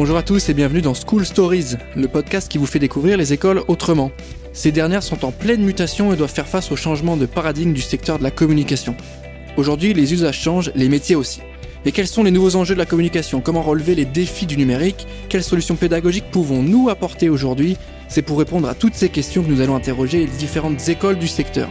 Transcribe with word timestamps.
Bonjour 0.00 0.16
à 0.16 0.22
tous 0.22 0.48
et 0.48 0.54
bienvenue 0.54 0.80
dans 0.80 0.94
School 0.94 1.26
Stories, 1.26 1.76
le 1.94 2.08
podcast 2.08 2.50
qui 2.50 2.56
vous 2.56 2.64
fait 2.64 2.78
découvrir 2.78 3.18
les 3.18 3.34
écoles 3.34 3.62
autrement. 3.68 4.10
Ces 4.54 4.72
dernières 4.72 5.02
sont 5.02 5.26
en 5.26 5.30
pleine 5.30 5.60
mutation 5.60 6.10
et 6.10 6.16
doivent 6.16 6.32
faire 6.32 6.48
face 6.48 6.72
au 6.72 6.76
changement 6.76 7.18
de 7.18 7.26
paradigme 7.26 7.74
du 7.74 7.82
secteur 7.82 8.16
de 8.16 8.22
la 8.22 8.30
communication. 8.30 8.96
Aujourd'hui, 9.58 9.92
les 9.92 10.14
usages 10.14 10.40
changent, 10.40 10.72
les 10.74 10.88
métiers 10.88 11.16
aussi. 11.16 11.42
Et 11.84 11.92
quels 11.92 12.06
sont 12.06 12.22
les 12.22 12.30
nouveaux 12.30 12.56
enjeux 12.56 12.72
de 12.72 12.78
la 12.78 12.86
communication? 12.86 13.42
Comment 13.42 13.60
relever 13.60 13.94
les 13.94 14.06
défis 14.06 14.46
du 14.46 14.56
numérique? 14.56 15.06
Quelles 15.28 15.44
solutions 15.44 15.76
pédagogiques 15.76 16.30
pouvons-nous 16.30 16.88
apporter 16.88 17.28
aujourd'hui? 17.28 17.76
C'est 18.08 18.22
pour 18.22 18.38
répondre 18.38 18.70
à 18.70 18.74
toutes 18.74 18.94
ces 18.94 19.10
questions 19.10 19.42
que 19.42 19.50
nous 19.50 19.60
allons 19.60 19.76
interroger 19.76 20.20
les 20.20 20.32
différentes 20.38 20.88
écoles 20.88 21.18
du 21.18 21.28
secteur. 21.28 21.68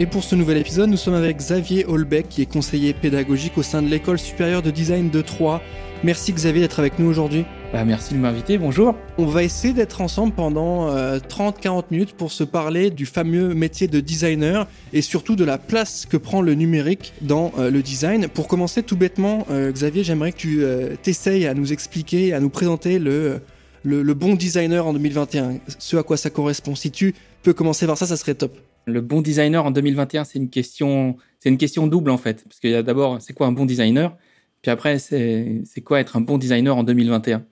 Et 0.00 0.06
pour 0.06 0.22
ce 0.22 0.36
nouvel 0.36 0.58
épisode, 0.58 0.90
nous 0.90 0.98
sommes 0.98 1.14
avec 1.14 1.38
Xavier 1.38 1.86
Holbeck, 1.86 2.28
qui 2.28 2.42
est 2.42 2.46
conseiller 2.46 2.92
pédagogique 2.92 3.56
au 3.56 3.62
sein 3.62 3.80
de 3.80 3.88
l'école 3.88 4.18
supérieure 4.18 4.60
de 4.60 4.70
design 4.70 5.08
de 5.08 5.22
Troyes. 5.22 5.62
Merci 6.04 6.32
Xavier 6.32 6.60
d'être 6.60 6.78
avec 6.78 7.00
nous 7.00 7.06
aujourd'hui. 7.06 7.44
Bah, 7.72 7.84
merci 7.84 8.14
de 8.14 8.20
m'inviter, 8.20 8.56
bonjour. 8.56 8.94
On 9.18 9.26
va 9.26 9.42
essayer 9.42 9.74
d'être 9.74 10.00
ensemble 10.00 10.32
pendant 10.32 10.94
30-40 10.94 11.86
minutes 11.90 12.12
pour 12.12 12.30
se 12.30 12.44
parler 12.44 12.90
du 12.90 13.04
fameux 13.04 13.52
métier 13.52 13.88
de 13.88 13.98
designer 13.98 14.68
et 14.92 15.02
surtout 15.02 15.34
de 15.34 15.44
la 15.44 15.58
place 15.58 16.06
que 16.06 16.16
prend 16.16 16.40
le 16.40 16.54
numérique 16.54 17.14
dans 17.20 17.52
euh, 17.58 17.70
le 17.70 17.82
design. 17.82 18.28
Pour 18.28 18.46
commencer 18.46 18.84
tout 18.84 18.96
bêtement, 18.96 19.44
euh, 19.50 19.72
Xavier, 19.72 20.04
j'aimerais 20.04 20.30
que 20.30 20.36
tu 20.38 20.62
euh, 20.62 20.94
t'essayes 21.02 21.46
à 21.48 21.54
nous 21.54 21.72
expliquer, 21.72 22.32
à 22.32 22.38
nous 22.38 22.48
présenter 22.48 23.00
le, 23.00 23.40
le, 23.82 24.02
le 24.02 24.14
bon 24.14 24.34
designer 24.34 24.86
en 24.86 24.92
2021, 24.92 25.56
ce 25.78 25.96
à 25.96 26.04
quoi 26.04 26.16
ça 26.16 26.30
correspond. 26.30 26.76
Si 26.76 26.92
tu 26.92 27.12
peux 27.42 27.52
commencer 27.52 27.86
par 27.86 27.98
ça, 27.98 28.06
ça 28.06 28.16
serait 28.16 28.34
top. 28.34 28.56
Le 28.86 29.00
bon 29.00 29.20
designer 29.20 29.66
en 29.66 29.72
2021, 29.72 30.24
c'est 30.24 30.38
une 30.38 30.48
question, 30.48 31.16
c'est 31.40 31.48
une 31.48 31.58
question 31.58 31.88
double 31.88 32.10
en 32.10 32.18
fait, 32.18 32.44
parce 32.44 32.60
qu'il 32.60 32.70
y 32.70 32.74
a 32.74 32.84
d'abord, 32.84 33.18
c'est 33.20 33.32
quoi 33.32 33.48
un 33.48 33.52
bon 33.52 33.66
designer, 33.66 34.16
puis 34.62 34.70
après, 34.70 34.98
c'est 34.98 35.80
quoi 35.84 36.00
être 36.00 36.16
un 36.16 36.20
bon 36.20 36.38
designer 36.38 36.76
en 36.76 36.82
2021. 36.82 37.44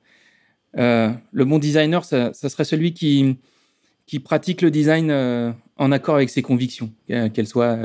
Euh, 0.79 1.11
le 1.33 1.45
bon 1.45 1.59
designer, 1.59 2.05
ça, 2.05 2.33
serait 2.33 2.65
celui 2.65 2.93
qui 2.93 3.39
pratique 4.25 4.63
le 4.63 4.71
design 4.71 5.11
euh, 5.11 5.53
en 5.77 5.93
accord 5.93 6.17
avec 6.17 6.31
ses 6.31 6.43
convictions, 6.43 6.93
euh, 7.11 7.29
qu'elles 7.29 7.47
soient 7.47 7.79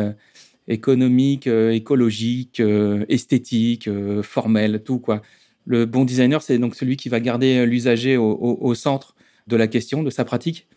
économiques, 0.67 1.47
écologiques, 1.47 2.61
esthétiques, 3.09 3.89
formelles, 4.21 4.81
tout 4.83 4.99
quoi. 4.99 5.21
Le 5.65 5.85
bon 5.85 6.05
designer, 6.05 6.41
c'est 6.41 6.57
donc 6.57 6.75
celui 6.75 6.97
qui 6.97 7.09
va 7.09 7.19
garder 7.19 7.65
l'usager 7.65 8.17
au 8.17 8.73
centre 8.73 9.15
de 9.47 9.55
la 9.55 9.67
question, 9.67 10.01
de 10.03 10.09
sa 10.09 10.23
pratique, 10.23 10.67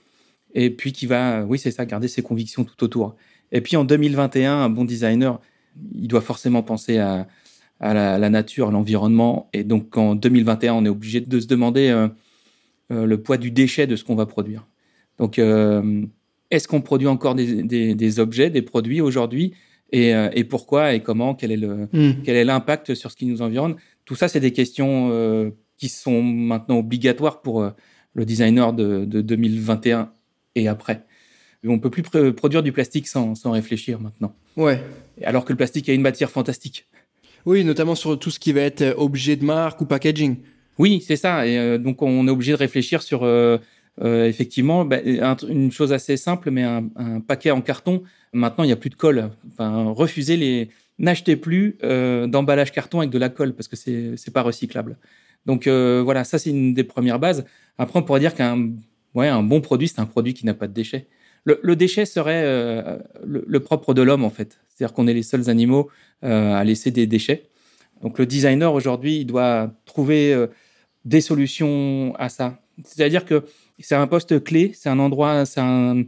et 0.55 0.71
puis 0.71 0.93
qui 0.93 1.07
va, 1.07 1.45
oui, 1.45 1.59
c'est 1.59 1.71
ça, 1.71 1.87
garder 1.87 2.09
ses 2.09 2.23
convictions 2.23 2.65
tout 2.65 2.83
autour. 2.83 3.15
Et 3.53 3.61
puis 3.61 3.77
en 3.77 3.85
2021, 3.85 4.63
un 4.63 4.71
bon 4.71 4.85
designer, 4.85 5.41
il 5.95 6.09
doit 6.09 6.21
forcément 6.21 6.63
penser 6.63 6.99
à, 6.99 7.27
à 7.81 7.95
la, 7.95 8.19
la, 8.19 8.31
nature, 8.31 8.69
à 8.69 8.71
l'environnement. 8.71 9.49
Et 9.53 9.65
donc 9.65 9.97
en 9.97 10.15
2021, 10.15 10.75
on 10.75 10.85
est 10.85 10.89
obligé 10.89 11.21
de 11.21 11.41
se 11.41 11.47
demander 11.47 11.89
euh, 11.89 12.09
euh, 12.93 13.07
le 13.07 13.21
poids 13.21 13.37
du 13.37 13.51
déchet 13.51 13.87
de 13.87 13.97
ce 13.97 14.05
qu'on 14.05 14.15
va 14.15 14.27
produire. 14.27 14.67
Donc, 15.19 15.39
euh, 15.39 16.05
est-ce 16.51 16.69
qu'on 16.69 16.81
produit 16.81 17.09
encore 17.09 17.35
des, 17.35 17.63
des, 17.63 17.95
des, 17.95 18.21
objets, 18.21 18.51
des 18.51 18.63
produits 18.63 19.01
aujourd'hui? 19.01 19.55
Et, 19.93 20.15
euh, 20.15 20.29
et, 20.33 20.45
pourquoi 20.45 20.95
et 20.95 21.01
comment? 21.01 21.35
Quel 21.35 21.53
est 21.53 21.57
le 21.57 21.89
mm. 21.93 22.23
quel 22.25 22.37
est 22.37 22.45
l'impact 22.45 22.95
sur 22.95 23.11
ce 23.11 23.17
qui 23.17 23.27
nous 23.27 23.43
environne? 23.43 23.77
Tout 24.05 24.17
ça, 24.17 24.29
c'est 24.29 24.41
des 24.41 24.53
questions 24.53 25.09
euh, 25.13 25.51
qui 25.79 25.89
sont 25.89 26.23
maintenant 26.23 26.79
obligatoires 26.79 27.43
pour 27.43 27.71
le 28.15 28.25
designer 28.25 28.73
de, 28.73 29.05
de 29.05 29.21
2021 29.21 30.11
et 30.55 30.69
après. 30.69 31.05
On 31.67 31.79
peut 31.79 31.91
plus 31.91 32.03
produire 32.33 32.63
du 32.63 32.73
plastique 32.73 33.09
sans, 33.09 33.35
sans 33.35 33.53
réfléchir 33.53 33.99
maintenant. 33.99 34.35
Ouais. 34.57 34.83
Alors 35.23 35.45
que 35.47 35.53
le 35.53 35.57
plastique 35.57 35.89
est 35.89 35.95
une 35.95 36.03
matière 36.03 36.31
fantastique. 36.31 36.87
Oui, 37.47 37.65
notamment 37.65 37.95
sur 37.95 38.19
tout 38.19 38.31
ce 38.31 38.39
qui 38.39 38.53
va 38.53 38.63
être 38.63 38.95
objet 38.97 39.37
de 39.37 39.45
marque 39.45 39.81
ou 39.81 39.87
packaging. 39.87 40.37
Oui, 40.79 41.03
c'est 41.07 41.17
ça. 41.17 41.47
Et 41.47 41.59
euh, 41.59 41.79
donc 41.79 42.03
on 42.03 42.27
est 42.27 42.31
obligé 42.31 42.53
de 42.53 42.57
réfléchir 42.57 43.03
sur 43.03 43.23
euh, 43.23 43.59
euh, 44.03 44.27
effectivement 44.27 44.85
bah, 44.85 44.97
un, 45.05 45.37
une 45.49 45.71
chose 45.71 45.93
assez 45.93 46.17
simple, 46.17 46.51
mais 46.51 46.63
un, 46.63 46.89
un, 46.97 47.21
paquet 47.21 47.51
en 47.51 47.61
carton. 47.61 48.03
Maintenant, 48.33 48.65
il 48.65 48.69
n'y 48.69 48.73
a 48.73 48.77
plus 48.77 48.91
de 48.91 48.97
colle. 48.97 49.31
Enfin, 49.53 49.93
refusez 49.95 50.37
les, 50.37 50.69
n'achetez 50.99 51.37
plus 51.37 51.77
euh, 51.83 52.27
d'emballage 52.27 52.73
carton 52.73 52.99
avec 53.01 53.11
de 53.11 53.19
la 53.19 53.29
colle 53.29 53.55
parce 53.55 53.69
que 53.69 53.77
c'est 53.77 54.17
c'est 54.17 54.33
pas 54.33 54.43
recyclable. 54.43 54.97
Donc 55.47 55.67
euh, 55.67 56.03
voilà, 56.05 56.25
ça 56.25 56.39
c'est 56.39 56.51
une 56.51 56.75
des 56.75 56.85
premières 56.85 57.19
bases. 57.19 57.45
Après, 57.79 57.99
on 57.99 58.03
pourrait 58.03 58.21
dire 58.21 58.35
qu'un 58.35 58.71
ouais 59.15 59.29
un 59.29 59.43
bon 59.43 59.61
produit, 59.61 59.89
c'est 59.89 60.01
un 60.01 60.07
produit 60.07 60.35
qui 60.35 60.47
n'a 60.47 60.55
pas 60.55 60.67
de 60.67 60.73
déchets. 60.73 61.07
Le, 61.45 61.61
le 61.63 61.77
déchet 61.77 62.07
serait 62.07 62.43
euh, 62.45 62.99
le, 63.25 63.45
le, 63.47 63.61
propre 63.61 63.93
de 63.95 64.03
l'homme 64.03 64.25
en 64.25 64.31
fait. 64.31 64.59
C'est-à-dire 64.69 64.95
qu'on 64.95 65.07
est 65.07 65.15
les 65.15 65.23
seuls 65.23 65.51
animaux 65.51 65.91
euh, 66.25 66.55
à 66.55 66.65
laisser 66.65 66.91
des 66.91 67.07
déchets. 67.07 67.45
Donc 68.03 68.19
le 68.19 68.27
designer 68.27 68.73
aujourd'hui, 68.73 69.21
il 69.21 69.27
doit 69.27 69.73
trouver 69.85 70.33
euh, 70.33 70.47
des 71.05 71.21
solutions 71.21 72.15
à 72.19 72.29
ça. 72.29 72.59
C'est-à-dire 72.85 73.25
que 73.25 73.45
c'est 73.79 73.95
un 73.95 74.07
poste 74.07 74.43
clé, 74.43 74.73
c'est 74.75 74.89
un 74.89 74.99
endroit, 74.99 75.45
c'est 75.47 75.61
un, 75.61 76.05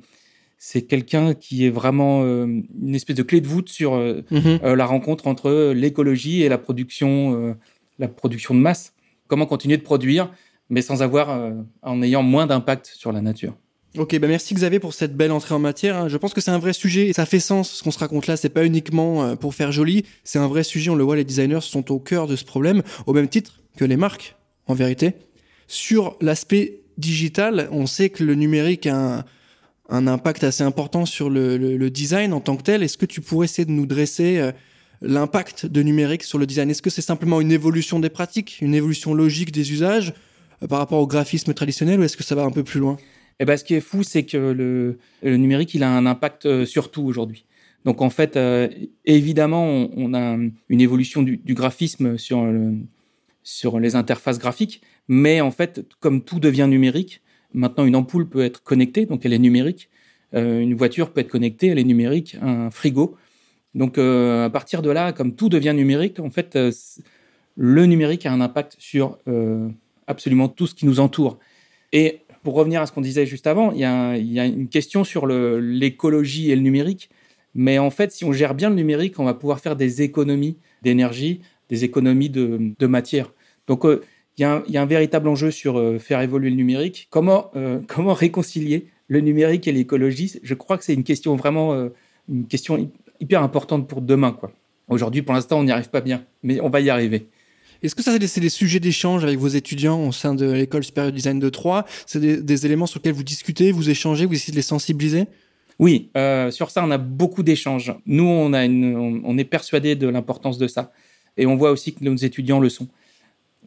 c'est 0.59 0.83
quelqu'un 0.83 1.35
qui 1.35 1.67
est 1.67 1.71
vraiment 1.71 2.25
une 2.25 2.95
espèce 2.95 3.17
de 3.17 3.23
clé 3.23 3.41
de 3.41 3.47
voûte 3.47 3.69
sur 3.69 3.95
euh, 3.95 4.23
mm 4.31 4.39
-hmm. 4.39 4.65
euh, 4.65 4.77
la 4.77 4.87
rencontre 4.87 5.27
entre 5.27 5.73
l'écologie 5.73 6.43
et 6.43 6.49
la 6.49 6.59
production, 6.59 7.57
la 7.99 8.09
production 8.09 8.55
de 8.55 8.61
masse. 8.61 8.93
Comment 9.29 9.47
continuer 9.47 9.77
de 9.77 9.83
produire, 9.93 10.25
mais 10.71 10.83
sans 10.83 10.99
avoir, 11.03 11.27
en 11.83 12.03
ayant 12.03 12.23
moins 12.23 12.47
d'impact 12.47 12.87
sur 12.87 13.11
la 13.13 13.21
nature. 13.21 13.55
Ok, 13.97 14.19
bah 14.19 14.29
merci 14.29 14.53
Xavier 14.53 14.79
pour 14.79 14.93
cette 14.93 15.17
belle 15.17 15.33
entrée 15.33 15.55
en 15.55 15.59
matière. 15.59 16.11
Je 16.11 16.19
pense 16.19 16.35
que 16.35 16.43
c'est 16.43 16.51
un 16.51 16.59
vrai 16.59 16.75
sujet 16.75 17.09
et 17.09 17.13
ça 17.15 17.25
fait 17.25 17.41
sens 17.41 17.71
ce 17.71 17.83
qu'on 17.83 17.91
se 17.91 17.99
raconte 17.99 18.27
là. 18.27 18.37
C'est 18.37 18.51
pas 18.51 18.67
uniquement 18.67 19.25
euh, 19.25 19.37
pour 19.37 19.55
faire 19.55 19.73
joli, 19.73 20.05
c'est 20.23 20.39
un 20.39 20.49
vrai 20.49 20.65
sujet. 20.65 20.91
On 20.91 20.97
le 20.97 21.05
voit, 21.05 21.17
les 21.17 21.25
designers 21.25 21.63
sont 21.63 21.91
au 21.91 21.99
cœur 21.99 22.27
de 22.27 22.37
ce 22.37 22.45
problème, 22.45 22.83
au 23.07 23.15
même 23.15 23.29
titre 23.29 23.63
que 23.79 23.87
les 23.87 23.97
marques, 23.97 24.37
en 24.67 24.75
vérité. 24.75 25.15
Sur 25.67 26.17
l'aspect 26.21 26.81
digital, 26.99 27.69
on 27.73 27.87
sait 27.87 28.11
que 28.11 28.23
le 28.23 28.35
numérique 28.35 28.87
a 28.87 29.25
un, 29.89 30.07
impact 30.07 30.45
assez 30.45 30.63
important 30.63 31.07
sur 31.07 31.31
le 31.31 31.89
design 31.89 32.35
en 32.35 32.41
tant 32.41 32.57
que 32.57 32.65
tel. 32.65 32.83
Est-ce 32.83 32.99
que 32.99 33.07
tu 33.07 33.23
pourrais 33.23 33.47
essayer 33.47 33.65
de 33.65 33.73
nous 33.73 33.87
dresser 33.87 34.39
euh, 34.39 34.53
l'impact 35.01 35.65
de 35.65 35.83
numérique 35.83 36.23
sur 36.23 36.39
le 36.39 36.45
design? 36.45 36.71
Est-ce 36.71 36.83
que 36.83 36.91
c'est 36.91 37.01
simplement 37.01 37.41
une 37.41 37.53
évolution 37.53 37.99
des 37.99 38.11
pratiques, 38.11 38.59
une 38.61 38.75
évolution 38.75 39.15
logique 39.15 39.53
des 39.53 39.73
usages 39.73 40.13
euh, 40.63 40.67
par 40.67 40.81
rapport 40.81 41.01
au 41.01 41.07
graphisme 41.07 41.55
traditionnel 41.55 42.01
ou 42.01 42.03
est-ce 42.03 42.19
que 42.19 42.25
ça 42.25 42.35
va 42.35 42.43
un 42.43 42.51
peu 42.51 42.63
plus 42.63 42.81
loin? 42.81 42.99
Eh 43.39 43.45
ben, 43.45 43.57
ce 43.57 43.65
qui 43.65 43.75
est 43.75 43.81
fou, 43.81 44.03
c'est 44.03 44.25
que 44.25 44.37
le, 44.37 44.99
numérique, 45.23 45.75
il 45.75 45.83
a 45.83 45.91
un 45.91 46.07
impact 46.07 46.47
euh, 46.47 46.65
sur 46.65 46.91
tout 46.91 47.03
aujourd'hui. 47.03 47.45
Donc, 47.85 48.01
en 48.01 48.11
fait, 48.11 48.37
euh, 48.37 48.69
évidemment, 49.05 49.89
on, 49.95 50.15
a 50.15 50.37
une 50.69 50.81
évolution 50.81 51.23
du, 51.23 51.55
graphisme 51.55 52.19
sur, 52.19 52.45
sur 53.43 53.79
les 53.79 53.95
interfaces 53.95 54.39
graphiques, 54.39 54.83
mais 55.07 55.41
en 55.41 55.51
fait, 55.51 55.87
comme 56.01 56.23
tout 56.23 56.41
devient 56.41 56.67
numérique, 56.69 57.23
maintenant, 57.53 57.85
une 57.85 57.95
ampoule 57.95 58.29
peut 58.29 58.45
être 58.45 58.63
connectée, 58.63 59.07
donc 59.07 59.25
elle 59.25 59.33
est 59.33 59.39
numérique. 59.39 59.89
Euh, 60.35 60.59
une 60.59 60.75
voiture 60.75 61.13
peut 61.13 61.21
être 61.21 61.29
connectée, 61.31 61.69
elle 61.69 61.79
est 61.79 61.85
numérique. 61.85 62.37
Un 62.43 62.71
frigo. 62.71 63.17
Donc, 63.75 63.99
à 63.99 64.49
partir 64.51 64.81
de 64.81 64.91
là, 64.91 65.13
comme 65.13 65.37
tout 65.37 65.51
devient 65.51 65.75
numérique, 65.77 66.19
en 66.19 66.31
fait, 66.31 66.59
le 67.57 67.87
numérique 67.87 68.25
a 68.25 68.33
un 68.33 68.41
impact 68.41 68.75
sur 68.79 69.19
absolument 70.07 70.49
tout 70.49 70.67
ce 70.67 70.75
qui 70.75 70.87
nous 70.87 70.99
entoure. 70.99 71.39
Et 71.93 72.21
pour 72.47 72.55
revenir 72.55 72.81
à 72.81 72.87
ce 72.87 72.93
qu'on 72.93 73.01
disait 73.01 73.27
juste 73.27 73.49
avant, 73.49 73.73
il 73.73 73.81
y, 73.81 73.85
a, 73.85 74.47
une 74.47 74.69
question 74.69 75.03
sur 75.03 75.27
l'écologie 75.27 76.53
et 76.53 76.55
le 76.55 76.63
numérique. 76.63 77.11
Mais 77.57 77.81
en 77.81 77.91
fait, 77.91 78.13
si 78.13 78.25
on 78.25 78.31
gère 78.31 78.55
bien 78.55 78.69
le 78.69 78.77
numérique, 78.77 79.19
on 79.19 79.25
va 79.25 79.35
pouvoir 79.35 79.59
faire 79.59 79.75
des 79.75 80.03
économies 80.03 80.57
d'énergie, 80.81 81.41
des 81.71 81.83
économies 81.83 82.31
de, 82.31 82.87
matière. 82.87 83.33
Donc, 83.67 83.85
euh, 83.85 84.01
il, 84.39 84.43
y 84.43 84.45
a 84.45 84.63
un, 84.81 84.87
véritable 84.87 85.27
enjeu 85.27 85.51
sur 85.51 85.77
euh, 85.77 85.99
faire 85.99 86.21
évoluer 86.21 86.51
le 86.51 86.55
numérique. 86.55 87.09
Comment, 87.11 87.51
euh, 87.57 87.81
comment 87.89 88.15
réconcilier 88.15 88.87
le 89.09 89.23
numérique 89.23 89.67
et 89.67 89.73
l'écologie? 89.73 90.39
Je 90.45 90.55
crois 90.55 90.79
que 90.79 90.85
c'est 90.85 90.95
une 90.95 91.03
question 91.03 91.35
vraiment 91.35 91.75
une 92.29 92.47
question 92.47 92.93
hyper 93.19 93.43
importante 93.43 93.89
pour 93.89 94.03
demain. 94.03 94.39
Aujourd'hui, 94.87 95.23
pour 95.23 95.35
l'instant, 95.35 95.59
on 95.59 95.65
n'y 95.65 95.73
arrive 95.73 95.91
pas 95.91 96.01
bien, 96.01 96.23
mais 96.45 96.61
on 96.61 96.71
va 96.71 96.81
y 96.81 96.91
arriver. 96.91 97.27
Est-ce 97.87 97.95
que 97.95 98.03
ça, 98.03 98.13
c'est 98.21 98.41
des 98.41 98.49
sujets 98.49 98.81
d'échange 98.81 99.25
avec 99.25 99.39
vos 99.39 99.49
étudiants 99.49 100.07
au 100.07 100.13
sein 100.13 100.35
de 100.35 100.51
l'école 100.51 100.85
supérieure 100.85 101.13
de 101.13 101.17
design 101.17 101.39
de 101.39 101.49
Troyes 101.49 101.85
C'est 102.07 102.21
des, 102.21 102.67
éléments 102.67 102.87
sur 102.87 102.99
lesquels 102.99 103.15
vous 103.15 103.23
discutez, 103.23 103.73
vous 103.73 103.91
échangez, 103.91 104.27
vous 104.27 104.35
essayez 104.35 104.51
de 104.51 104.57
les 104.57 104.63
sensibiliser? 104.63 105.27
Oui, 105.79 106.11
euh, 106.17 106.51
sur 106.51 106.71
ça, 106.71 106.85
on 106.85 106.91
a 106.91 106.99
beaucoup 106.99 107.43
d'échanges. 107.43 107.95
Nous, 108.07 108.25
on, 108.25 108.53
a 108.53 108.67
on, 108.67 109.39
est 109.39 109.45
persuadé 109.45 109.95
de 109.95 110.09
l'importance 110.09 110.59
de 110.59 110.67
ça. 110.67 110.91
Et 111.37 111.47
on 111.47 111.57
voit 111.57 111.71
aussi 111.71 111.95
que 111.95 112.03
nos 112.03 112.17
étudiants 112.17 112.61
le 112.61 112.69
sont. 112.69 112.89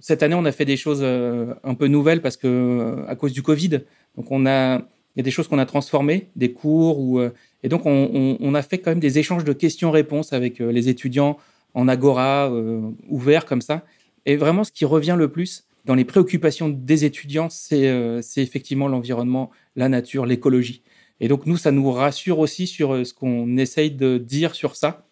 Cette 0.02 0.24
année, 0.24 0.36
on 0.36 0.46
a 0.46 0.52
fait 0.52 0.66
des 0.66 0.78
choses 0.78 1.00
euh, 1.02 1.54
un 1.64 1.76
peu 1.76 1.88
nouvelles 1.88 2.22
parce 2.22 2.36
que, 2.38 3.04
à 3.08 3.16
cause 3.16 3.34
du 3.34 3.42
Covid, 3.42 3.82
donc 4.18 4.32
on 4.32 4.46
a, 4.46 4.80
il 5.16 5.20
y 5.20 5.22
a 5.22 5.24
des 5.24 5.32
choses 5.32 5.48
qu'on 5.48 5.60
a 5.60 5.66
transformées, 5.66 6.30
des 6.36 6.52
cours, 6.52 7.00
ou, 7.00 7.20
euh, 7.20 7.30
et 7.64 7.70
donc 7.70 7.82
on, 7.86 8.54
a 8.54 8.62
fait 8.62 8.78
quand 8.78 8.92
même 8.92 9.00
des 9.00 9.20
échanges 9.20 9.44
de 9.44 9.54
questions-réponses 9.54 10.34
avec 10.34 10.62
euh, 10.62 10.72
les 10.72 10.90
étudiants 10.90 11.38
en 11.74 11.88
agora, 11.88 12.50
euh, 12.52 12.82
ouvert 13.10 13.46
comme 13.46 13.62
ça. 13.62 13.84
Et 14.26 14.36
vraiment, 14.36 14.64
ce 14.64 14.72
qui 14.72 14.86
revient 14.86 15.16
le 15.18 15.30
plus 15.30 15.66
dans 15.86 15.96
les 15.96 16.06
préoccupations 16.06 16.70
des 16.70 17.06
étudiants, 17.06 17.50
c'est 17.50 17.88
euh, 17.88 18.22
effectivement 18.38 18.88
l'environnement, 18.88 19.50
la 19.76 19.90
nature, 19.90 20.26
l'écologie. 20.26 20.84
Et 21.20 21.28
donc, 21.28 21.46
nous, 21.46 21.58
ça 21.58 21.72
nous 21.72 21.92
rassure 21.92 22.40
aussi 22.40 22.68
sur 22.68 22.94
euh, 22.94 23.04
ce 23.04 23.14
qu'on 23.14 23.58
essaye 23.58 23.92
de 23.92 24.18
dire 24.18 24.56
sur 24.56 24.76
ça. 24.76 25.06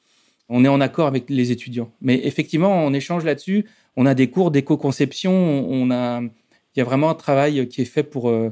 on 0.50 0.64
est 0.64 0.68
en 0.68 0.80
accord 0.80 1.08
avec 1.08 1.30
les 1.30 1.52
étudiants. 1.52 1.92
Mais 2.02 2.22
effectivement, 2.26 2.86
on 2.86 2.94
échange 2.94 3.26
là-dessus. 3.26 3.66
On 3.96 4.06
a 4.06 4.14
des 4.14 4.30
cours 4.30 4.52
d'éco-conception. 4.52 5.32
On 5.32 5.90
a, 5.90 6.22
il 6.22 6.78
y 6.78 6.82
a 6.82 6.86
vraiment 6.86 7.10
un 7.10 7.16
travail 7.16 7.68
qui 7.68 7.82
est 7.82 7.86
fait 7.86 8.04
pour 8.04 8.30
euh, 8.30 8.52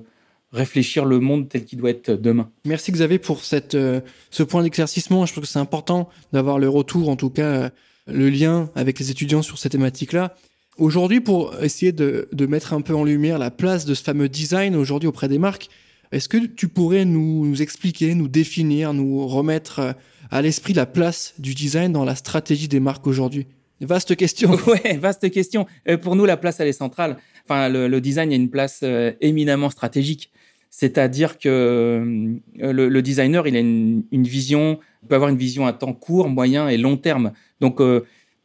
réfléchir 0.52 1.06
le 1.06 1.20
monde 1.20 1.48
tel 1.48 1.64
qu'il 1.64 1.78
doit 1.78 1.92
être 1.92 2.12
demain. 2.12 2.50
Merci 2.66 2.92
Xavier 2.92 3.20
pour 3.20 3.44
ce 3.44 4.44
point 4.44 4.64
d'éclaircissement. 4.64 5.26
Je 5.26 5.34
pense 5.34 5.44
que 5.44 5.48
c'est 5.48 5.60
important 5.60 6.10
d'avoir 6.34 6.60
le 6.60 6.70
retour, 6.70 7.10
en 7.10 7.16
tout 7.16 7.30
cas 7.30 7.70
le 8.08 8.30
lien 8.30 8.70
avec 8.76 9.00
les 9.00 9.12
étudiants 9.12 9.42
sur 9.42 9.58
ces 9.58 9.70
thématiques-là. 9.70 10.36
Aujourd'hui, 10.78 11.22
pour 11.22 11.56
essayer 11.64 11.92
de, 11.92 12.28
mettre 12.48 12.74
un 12.74 12.82
peu 12.82 12.94
en 12.94 13.04
lumière 13.04 13.38
la 13.38 13.52
place 13.52 13.86
de 13.86 13.94
ce 13.94 14.04
fameux 14.04 14.30
design 14.30 14.76
aujourd'hui 14.76 15.08
auprès 15.08 15.28
des 15.30 15.40
marques, 15.40 15.70
est-ce 16.12 16.30
que 16.30 16.38
tu 16.38 16.68
pourrais 16.68 17.06
nous, 17.06 17.62
expliquer, 17.62 18.14
nous 18.14 18.28
définir, 18.28 18.94
nous 18.94 19.26
remettre 19.26 19.96
à 20.32 20.42
l'esprit 20.42 20.74
la 20.74 20.86
place 20.86 21.34
du 21.40 21.54
design 21.54 21.92
dans 21.92 22.06
la 22.06 22.16
stratégie 22.16 22.68
des 22.68 22.80
marques 22.80 23.08
aujourd'hui? 23.08 23.48
Vaste 23.82 24.16
question. 24.16 24.58
Ouais, 24.68 24.98
vaste 24.98 25.30
question. 25.32 25.66
Euh, 25.88 25.98
pour 25.98 26.16
nous, 26.16 26.26
la 26.26 26.38
place, 26.38 26.60
elle 26.60 26.68
est 26.68 26.74
centrale. 26.74 27.18
Enfin, 27.46 27.70
le, 27.70 27.88
le 27.88 28.02
design 28.02 28.32
a 28.32 28.36
une 28.36 28.50
place 28.50 28.80
euh, 28.84 29.12
éminemment 29.22 29.70
stratégique. 29.70 30.32
C'est-à-dire 30.78 31.38
que 31.38 31.48
euh, 31.48 32.74
le, 32.74 33.02
designer, 33.02 33.48
il 33.48 33.56
a 33.56 33.60
une, 33.62 34.04
vision, 34.12 34.78
peut 35.08 35.16
avoir 35.16 35.30
une 35.30 35.38
vision 35.38 35.66
à 35.66 35.72
temps 35.72 35.94
court, 35.94 36.28
moyen 36.28 36.68
et 36.68 36.78
long 36.78 36.98
terme. 36.98 37.32
Donc, 37.62 37.80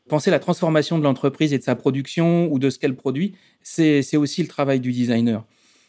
penser 0.09 0.31
la 0.31 0.39
transformation 0.39 0.97
de 0.97 1.03
l'entreprise 1.03 1.53
et 1.53 1.59
de 1.59 1.65
sa 1.65 1.75
production 1.75 2.47
ou 2.53 2.61
de 2.61 2.71
ce 2.71 2.79
qu'elle 2.79 2.95
produit, 2.95 3.35
c'est 3.63 4.17
aussi 4.17 4.43
le 4.43 4.49
travail 4.49 4.79
du 4.79 4.93
designer. 4.93 5.45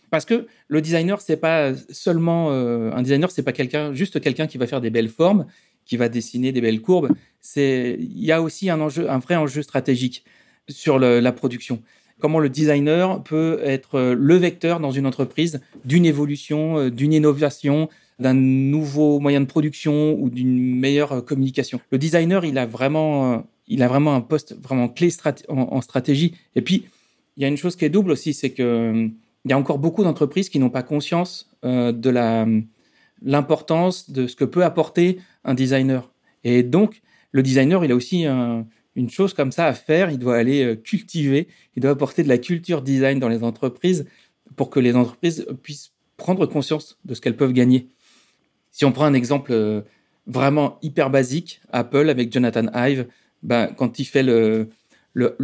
Parce 0.09 0.25
que 0.25 0.47
le 0.67 0.81
designer, 0.81 1.21
c'est 1.21 1.37
pas 1.37 1.75
seulement 1.91 2.49
un 2.49 3.03
designer, 3.03 3.29
c'est 3.29 3.43
pas 3.43 3.53
quelqu'un, 3.53 3.93
juste 3.93 4.19
quelqu'un 4.19 4.47
qui 4.47 4.57
va 4.57 4.65
faire 4.65 4.81
des 4.81 4.89
belles 4.89 5.09
formes 5.09 5.45
qui 5.85 5.95
va 5.95 6.09
dessiner 6.09 6.51
des 6.51 6.61
belles 6.61 6.81
courbes. 6.81 7.11
C'est, 7.39 7.97
il 7.99 8.25
y 8.25 8.31
a 8.31 8.41
aussi 8.41 8.71
un 8.71 8.77
vrai 9.19 9.35
enjeu 9.35 9.61
stratégique 9.61 10.25
sur 10.67 10.97
la 10.97 11.31
production. 11.31 11.83
Comment 12.21 12.39
le 12.39 12.49
designer 12.49 13.23
peut 13.23 13.59
être 13.63 14.13
le 14.13 14.35
vecteur 14.35 14.79
dans 14.79 14.91
une 14.91 15.07
entreprise 15.07 15.59
d'une 15.85 16.05
évolution, 16.05 16.77
euh, 16.77 16.91
d'une 16.91 17.13
innovation, 17.13 17.89
d'un 18.19 18.35
nouveau 18.35 19.19
moyen 19.19 19.41
de 19.41 19.45
production 19.45 20.13
ou 20.19 20.29
d'une 20.29 20.79
meilleure 20.79 21.25
communication. 21.25 21.81
Le 21.91 21.97
designer, 21.97 22.45
il 22.45 22.59
a 22.59 22.67
vraiment, 22.67 23.33
euh, 23.33 23.37
il 23.67 23.81
a 23.81 23.87
vraiment 23.87 24.13
un 24.13 24.21
poste 24.21 24.55
vraiment 24.61 24.87
clé 24.87 25.09
en 25.49 25.81
stratégie. 25.81 26.35
Et 26.55 26.61
puis, 26.61 26.85
il 27.37 27.41
y 27.41 27.45
a 27.45 27.47
une 27.47 27.57
chose 27.57 27.75
qui 27.75 27.85
est 27.85 27.89
double 27.89 28.11
aussi, 28.11 28.35
c'est 28.35 28.51
que 28.51 29.09
il 29.43 29.49
y 29.49 29.53
a 29.53 29.57
encore 29.57 29.79
beaucoup 29.79 30.03
d'entreprises 30.03 30.49
qui 30.49 30.59
n'ont 30.59 30.69
pas 30.69 30.83
conscience 30.83 31.49
euh, 31.65 31.91
de 31.91 32.11
l'importance 33.23 34.11
de 34.11 34.27
ce 34.27 34.35
que 34.35 34.45
peut 34.45 34.63
apporter 34.63 35.17
un 35.43 35.55
designer. 35.55 36.11
Et 36.43 36.61
donc, 36.61 37.01
le 37.31 37.41
designer, 37.41 37.83
il 37.83 37.91
a 37.91 37.95
aussi 37.95 38.25
une 38.95 39.09
chose 39.09 39.33
comme 39.33 39.51
ça 39.51 39.67
à 39.67 39.73
faire. 39.73 40.09
Il 40.09 40.19
doit 40.19 40.37
aller 40.37 40.63
euh, 40.63 40.75
cultiver, 40.75 41.47
il 41.75 41.81
doit 41.81 41.91
apporter 41.91 42.23
de 42.23 42.27
la 42.27 42.37
culture 42.37 42.81
design 42.81 43.19
dans 43.19 43.29
les 43.29 43.43
entreprises 43.43 44.05
pour 44.55 44.69
que 44.69 44.79
les 44.79 44.95
entreprises 44.95 45.45
puissent 45.63 45.91
prendre 46.17 46.45
conscience 46.45 46.99
de 47.05 47.13
ce 47.13 47.21
qu'elles 47.21 47.37
peuvent 47.37 47.53
gagner. 47.53 47.87
Si 48.71 48.85
on 48.85 48.91
prend 48.91 49.05
un 49.05 49.13
exemple 49.13 49.51
euh, 49.53 49.81
vraiment 50.27 50.77
hyper 50.81 51.09
basique, 51.09 51.61
Apple 51.71 52.09
avec 52.09 52.31
Jonathan 52.31 52.67
Ive, 52.73 53.07
ben, 53.43 53.67
quand 53.75 53.99
il 53.99 54.05
fait 54.05 54.23
le, 54.23 54.69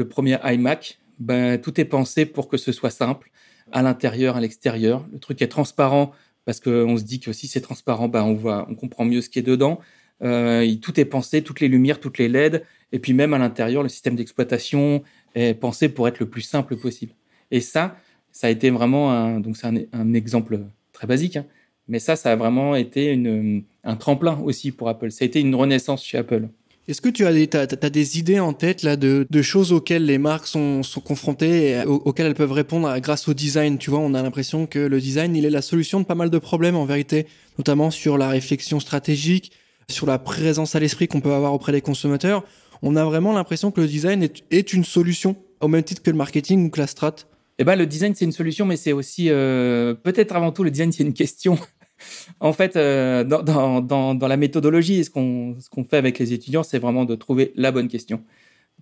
premier 0.09 0.37
iMac, 0.43 0.99
ben, 1.19 1.59
tout 1.59 1.79
est 1.81 1.85
pensé 1.85 2.25
pour 2.25 2.47
que 2.47 2.57
ce 2.57 2.71
soit 2.71 2.91
simple, 2.91 3.31
à 3.71 3.81
l'intérieur, 3.81 4.37
à 4.37 4.41
l'extérieur. 4.41 5.05
Le 5.11 5.19
truc 5.19 5.41
est 5.41 5.47
transparent 5.47 6.11
parce 6.45 6.59
qu'on 6.61 6.97
se 6.97 7.03
dit 7.03 7.19
que 7.19 7.33
si 7.33 7.47
c'est 7.47 7.59
transparent, 7.59 8.07
ben 8.07 8.23
on 8.23 8.33
voit, 8.33 8.65
on 8.69 8.75
comprend 8.75 9.03
mieux 9.03 9.19
ce 9.19 9.29
qui 9.29 9.39
est 9.39 9.43
dedans. 9.43 9.79
Euh, 10.23 10.73
tout 10.81 10.97
est 10.99 11.05
pensé, 11.05 11.41
toutes 11.41 11.59
les 11.59 11.67
lumières, 11.67 11.99
toutes 11.99 12.17
les 12.17 12.29
LED, 12.29 12.63
et 12.91 12.99
puis 12.99 13.13
même 13.13 13.33
à 13.33 13.37
l'intérieur, 13.37 13.83
le 13.83 13.89
système 13.89 14.15
d'exploitation 14.15 15.03
est 15.35 15.53
pensé 15.53 15.89
pour 15.89 16.07
être 16.07 16.19
le 16.19 16.29
plus 16.29 16.41
simple 16.41 16.75
possible. 16.77 17.13
Et 17.51 17.61
ça, 17.61 17.97
ça 18.31 18.47
a 18.47 18.49
été 18.49 18.69
vraiment 18.69 19.11
un, 19.11 19.39
donc 19.39 19.57
c'est 19.57 19.67
un, 19.67 20.13
exemple 20.13 20.59
très 20.93 21.07
basique, 21.07 21.37
hein, 21.37 21.45
mais 21.87 21.99
ça, 21.99 22.15
ça 22.15 22.31
a 22.31 22.35
vraiment 22.35 22.75
été 22.75 23.11
une, 23.11 23.63
un 23.83 23.95
tremplin 23.95 24.39
aussi 24.43 24.71
pour 24.71 24.89
Apple. 24.89 25.11
Ça 25.11 25.23
a 25.23 25.25
été 25.25 25.39
une 25.39 25.55
renaissance 25.55 26.03
chez 26.03 26.17
Apple. 26.17 26.49
Est-ce 26.87 27.01
que 27.01 27.09
tu 27.09 27.25
as 27.25 27.33
des, 27.33 27.49
as, 27.53 27.89
des 27.89 28.17
idées 28.17 28.39
en 28.39 28.53
tête 28.53 28.81
là 28.81 28.95
de, 28.95 29.27
de, 29.29 29.41
choses 29.41 29.73
auxquelles 29.73 30.05
les 30.05 30.17
marques 30.17 30.47
sont, 30.47 30.83
sont 30.83 31.01
confrontées, 31.01 31.71
et 31.71 31.85
auxquelles 31.85 32.27
elles 32.27 32.33
peuvent 32.33 32.53
répondre 32.53 32.97
grâce 32.99 33.27
au 33.27 33.33
design? 33.33 33.77
Tu 33.77 33.89
vois, 33.89 33.99
on 33.99 34.13
a 34.13 34.23
l'impression 34.23 34.67
que 34.67 34.79
le 34.79 35.01
design, 35.01 35.35
il 35.35 35.43
est 35.43 35.49
la 35.49 35.61
solution 35.61 35.99
de 35.99 36.05
pas 36.05 36.15
mal 36.15 36.29
de 36.29 36.37
problèmes 36.37 36.77
en 36.77 36.85
vérité, 36.85 37.27
notamment 37.57 37.91
sur 37.91 38.17
la 38.17 38.29
réflexion 38.29 38.79
stratégique, 38.79 39.51
sur 39.89 40.05
la 40.05 40.17
présence 40.17 40.75
à 40.75 40.79
l'esprit 40.79 41.09
qu'on 41.09 41.19
peut 41.19 41.33
avoir 41.33 41.53
auprès 41.53 41.73
des 41.73 41.81
consommateurs. 41.81 42.45
On 42.81 42.95
a 42.95 43.03
vraiment 43.05 43.33
l'impression 43.33 43.71
que 43.71 43.81
le 43.81 43.87
design 43.87 44.27
est, 44.51 44.73
une 44.73 44.83
solution 44.83 45.35
au 45.61 45.67
même 45.67 45.83
titre 45.83 46.01
que 46.01 46.11
le 46.11 46.17
marketing 46.17 46.67
ou 46.67 46.69
que 46.69 46.79
la 46.79 46.87
strat. 46.87 47.15
Eh 47.59 47.63
ben, 47.63 47.75
le 47.75 47.85
design, 47.85 48.13
c'est 48.13 48.25
une 48.25 48.31
solution, 48.31 48.65
mais 48.65 48.77
c'est 48.77 48.91
aussi 48.91 49.29
euh, 49.29 49.95
peut-être 49.95 50.35
avant 50.35 50.51
tout 50.51 50.63
le 50.63 50.69
design, 50.69 50.91
c'est 50.91 51.03
une 51.03 51.13
question 51.13 51.57
en 52.39 52.53
fait, 52.53 52.75
euh, 52.75 53.23
dans, 53.23 54.27
la 54.27 54.37
méthodologie, 54.37 55.03
ce 55.03 55.09
qu'on 55.09 55.83
fait 55.89 55.97
avec 55.97 56.19
les 56.19 56.33
étudiants, 56.33 56.63
c'est 56.63 56.79
vraiment 56.79 57.05
de 57.05 57.15
trouver 57.15 57.53
la 57.55 57.71
bonne 57.71 57.87
question. 57.87 58.21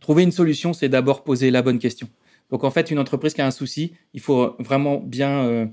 Trouver 0.02 0.24
une 0.24 0.32
solution, 0.32 0.74
c'est 0.74 0.90
d'abord 0.90 1.24
poser 1.24 1.52
la 1.52 1.62
bonne 1.62 1.80
question. 1.80 2.10
Donc, 2.52 2.64
en 2.64 2.72
fait, 2.72 2.92
une 2.92 3.00
entreprise 3.00 3.34
qui 3.34 3.42
a 3.42 3.48
un 3.48 3.52
souci, 3.52 3.94
il 4.14 4.20
faut 4.20 4.56
vraiment 4.60 4.98
bien 4.98 5.44
euh, 5.46 5.66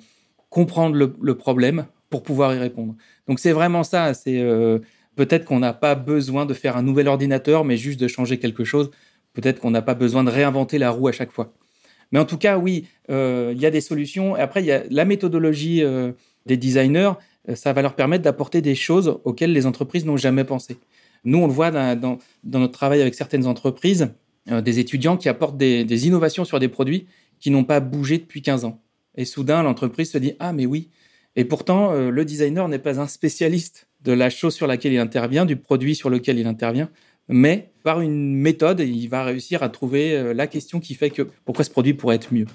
comprendre 0.48 0.94
le, 0.94 1.14
le, 1.20 1.34
problème 1.36 1.86
pour 2.08 2.22
pouvoir 2.22 2.54
y 2.54 2.58
répondre. 2.58 2.94
Donc, 3.26 3.40
c'est 3.40 3.52
vraiment 3.52 3.82
ça. 3.82 4.14
C'est 4.14 4.40
peut-être 5.17 5.44
qu'on 5.44 5.59
n'a 5.59 5.73
pas 5.73 5.94
besoin 5.94 6.47
de 6.47 6.55
faire 6.55 6.76
un 6.76 6.82
nouvel 6.82 7.09
ordinateur, 7.09 7.64
mais 7.64 7.76
juste 7.76 8.00
de 8.00 8.09
changer 8.09 8.38
quelque 8.38 8.64
chose. 8.64 8.91
Peut-être 9.32 9.61
qu'on 9.61 9.70
n'a 9.70 9.82
pas 9.82 9.94
besoin 9.94 10.25
de 10.25 10.31
réinventer 10.31 10.79
la 10.79 10.91
roue 10.91 11.09
à 11.09 11.12
chaque 11.12 11.32
fois. 11.32 11.53
Mais 12.12 12.19
en 12.19 12.25
tout 12.25 12.37
cas, 12.37 12.59
oui, 12.59 12.87
euh, 13.11 13.53
il 13.55 13.61
y 13.61 13.67
a 13.67 13.70
des 13.70 13.81
solutions. 13.81 14.35
Après, 14.35 14.62
il 14.62 14.67
y 14.67 14.73
a 14.73 14.82
la 14.91 15.05
méthodologie 15.05 15.82
euh, 15.82 16.12
des 16.47 16.56
designers 16.56 17.12
euh, 17.49 17.56
ça 17.56 17.73
va 17.73 17.82
leur 17.82 17.97
permettre 17.97 18.23
d'apporter 18.23 18.61
des 18.61 18.76
choses 18.76 19.19
auxquelles 19.25 19.53
les 19.53 19.67
entreprises 19.67 20.05
n'ont 20.05 20.17
jamais 20.17 20.44
pensé. 20.44 20.76
Nous, 21.25 21.38
on 21.38 21.49
le 21.49 21.53
voit 21.53 21.73
dans, 21.73 22.19
notre 22.44 22.73
travail 22.73 23.00
avec 23.00 23.15
certaines 23.15 23.47
entreprises, 23.47 24.12
des 24.47 24.79
étudiants 24.79 25.17
qui 25.17 25.29
apportent 25.29 25.56
des, 25.56 26.06
innovations 26.06 26.44
sur 26.44 26.61
des 26.61 26.69
produits 26.69 27.06
qui 27.41 27.50
n'ont 27.50 27.65
pas 27.65 27.81
bougé 27.81 28.19
depuis 28.19 28.43
15 28.43 28.65
ans. 28.65 28.81
Et 29.17 29.25
soudain, 29.25 29.62
l'entreprise 29.62 30.11
se 30.11 30.19
dit 30.19 30.35
Ah, 30.41 30.53
mais 30.53 30.67
oui. 30.67 30.88
Et 31.35 31.44
pourtant, 31.44 31.93
le 31.93 32.25
designer 32.25 32.69
n'est 32.69 32.81
pas 32.81 33.00
un 33.00 33.06
spécialiste 33.06 33.89
de 34.05 34.13
la 34.13 34.31
chose 34.31 34.55
sur 34.55 34.67
laquelle 34.67 34.93
il 34.93 34.99
intervient, 34.99 35.44
du 35.44 35.56
produit 35.56 35.94
sur 35.94 36.11
lequel 36.11 36.39
il 36.39 36.47
intervient, 36.47 36.89
mais 37.29 37.71
par 37.82 38.01
une 38.01 38.35
méthode, 38.35 38.81
il 38.81 39.09
va 39.09 39.25
réussir 39.25 39.63
à 39.63 39.69
trouver 39.69 40.15
euh, 40.15 40.35
la 40.35 40.47
question 40.47 40.81
qui 40.81 40.94
fait 40.94 41.11
que 41.11 41.23
pourquoi 41.44 41.65
ce 41.65 41.71
produit 41.71 41.94
pourrait 41.94 42.17
être 42.17 42.32
mieux. 42.32 42.47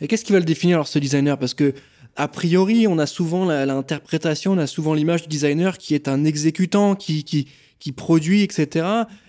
Et 0.00 0.08
qu'est-ce 0.08 0.24
qui 0.24 0.32
va 0.32 0.38
le 0.38 0.44
définir 0.44 0.76
alors 0.76 0.88
ce 0.88 0.98
designer? 0.98 1.38
Parce 1.38 1.54
que 1.54 1.74
a 2.16 2.28
priori, 2.28 2.86
on 2.86 2.98
a 2.98 3.06
souvent 3.06 3.44
l'interprétation, 3.44 4.52
on 4.52 4.58
a 4.58 4.66
souvent 4.66 4.94
l'image 4.94 5.22
du 5.22 5.28
designer 5.28 5.78
qui 5.78 5.94
est 5.94 6.06
un 6.08 6.24
exécutant, 6.24 6.94
qui, 6.94 7.24
qui, 7.24 7.92
produit, 7.92 8.42
etc. 8.42 8.86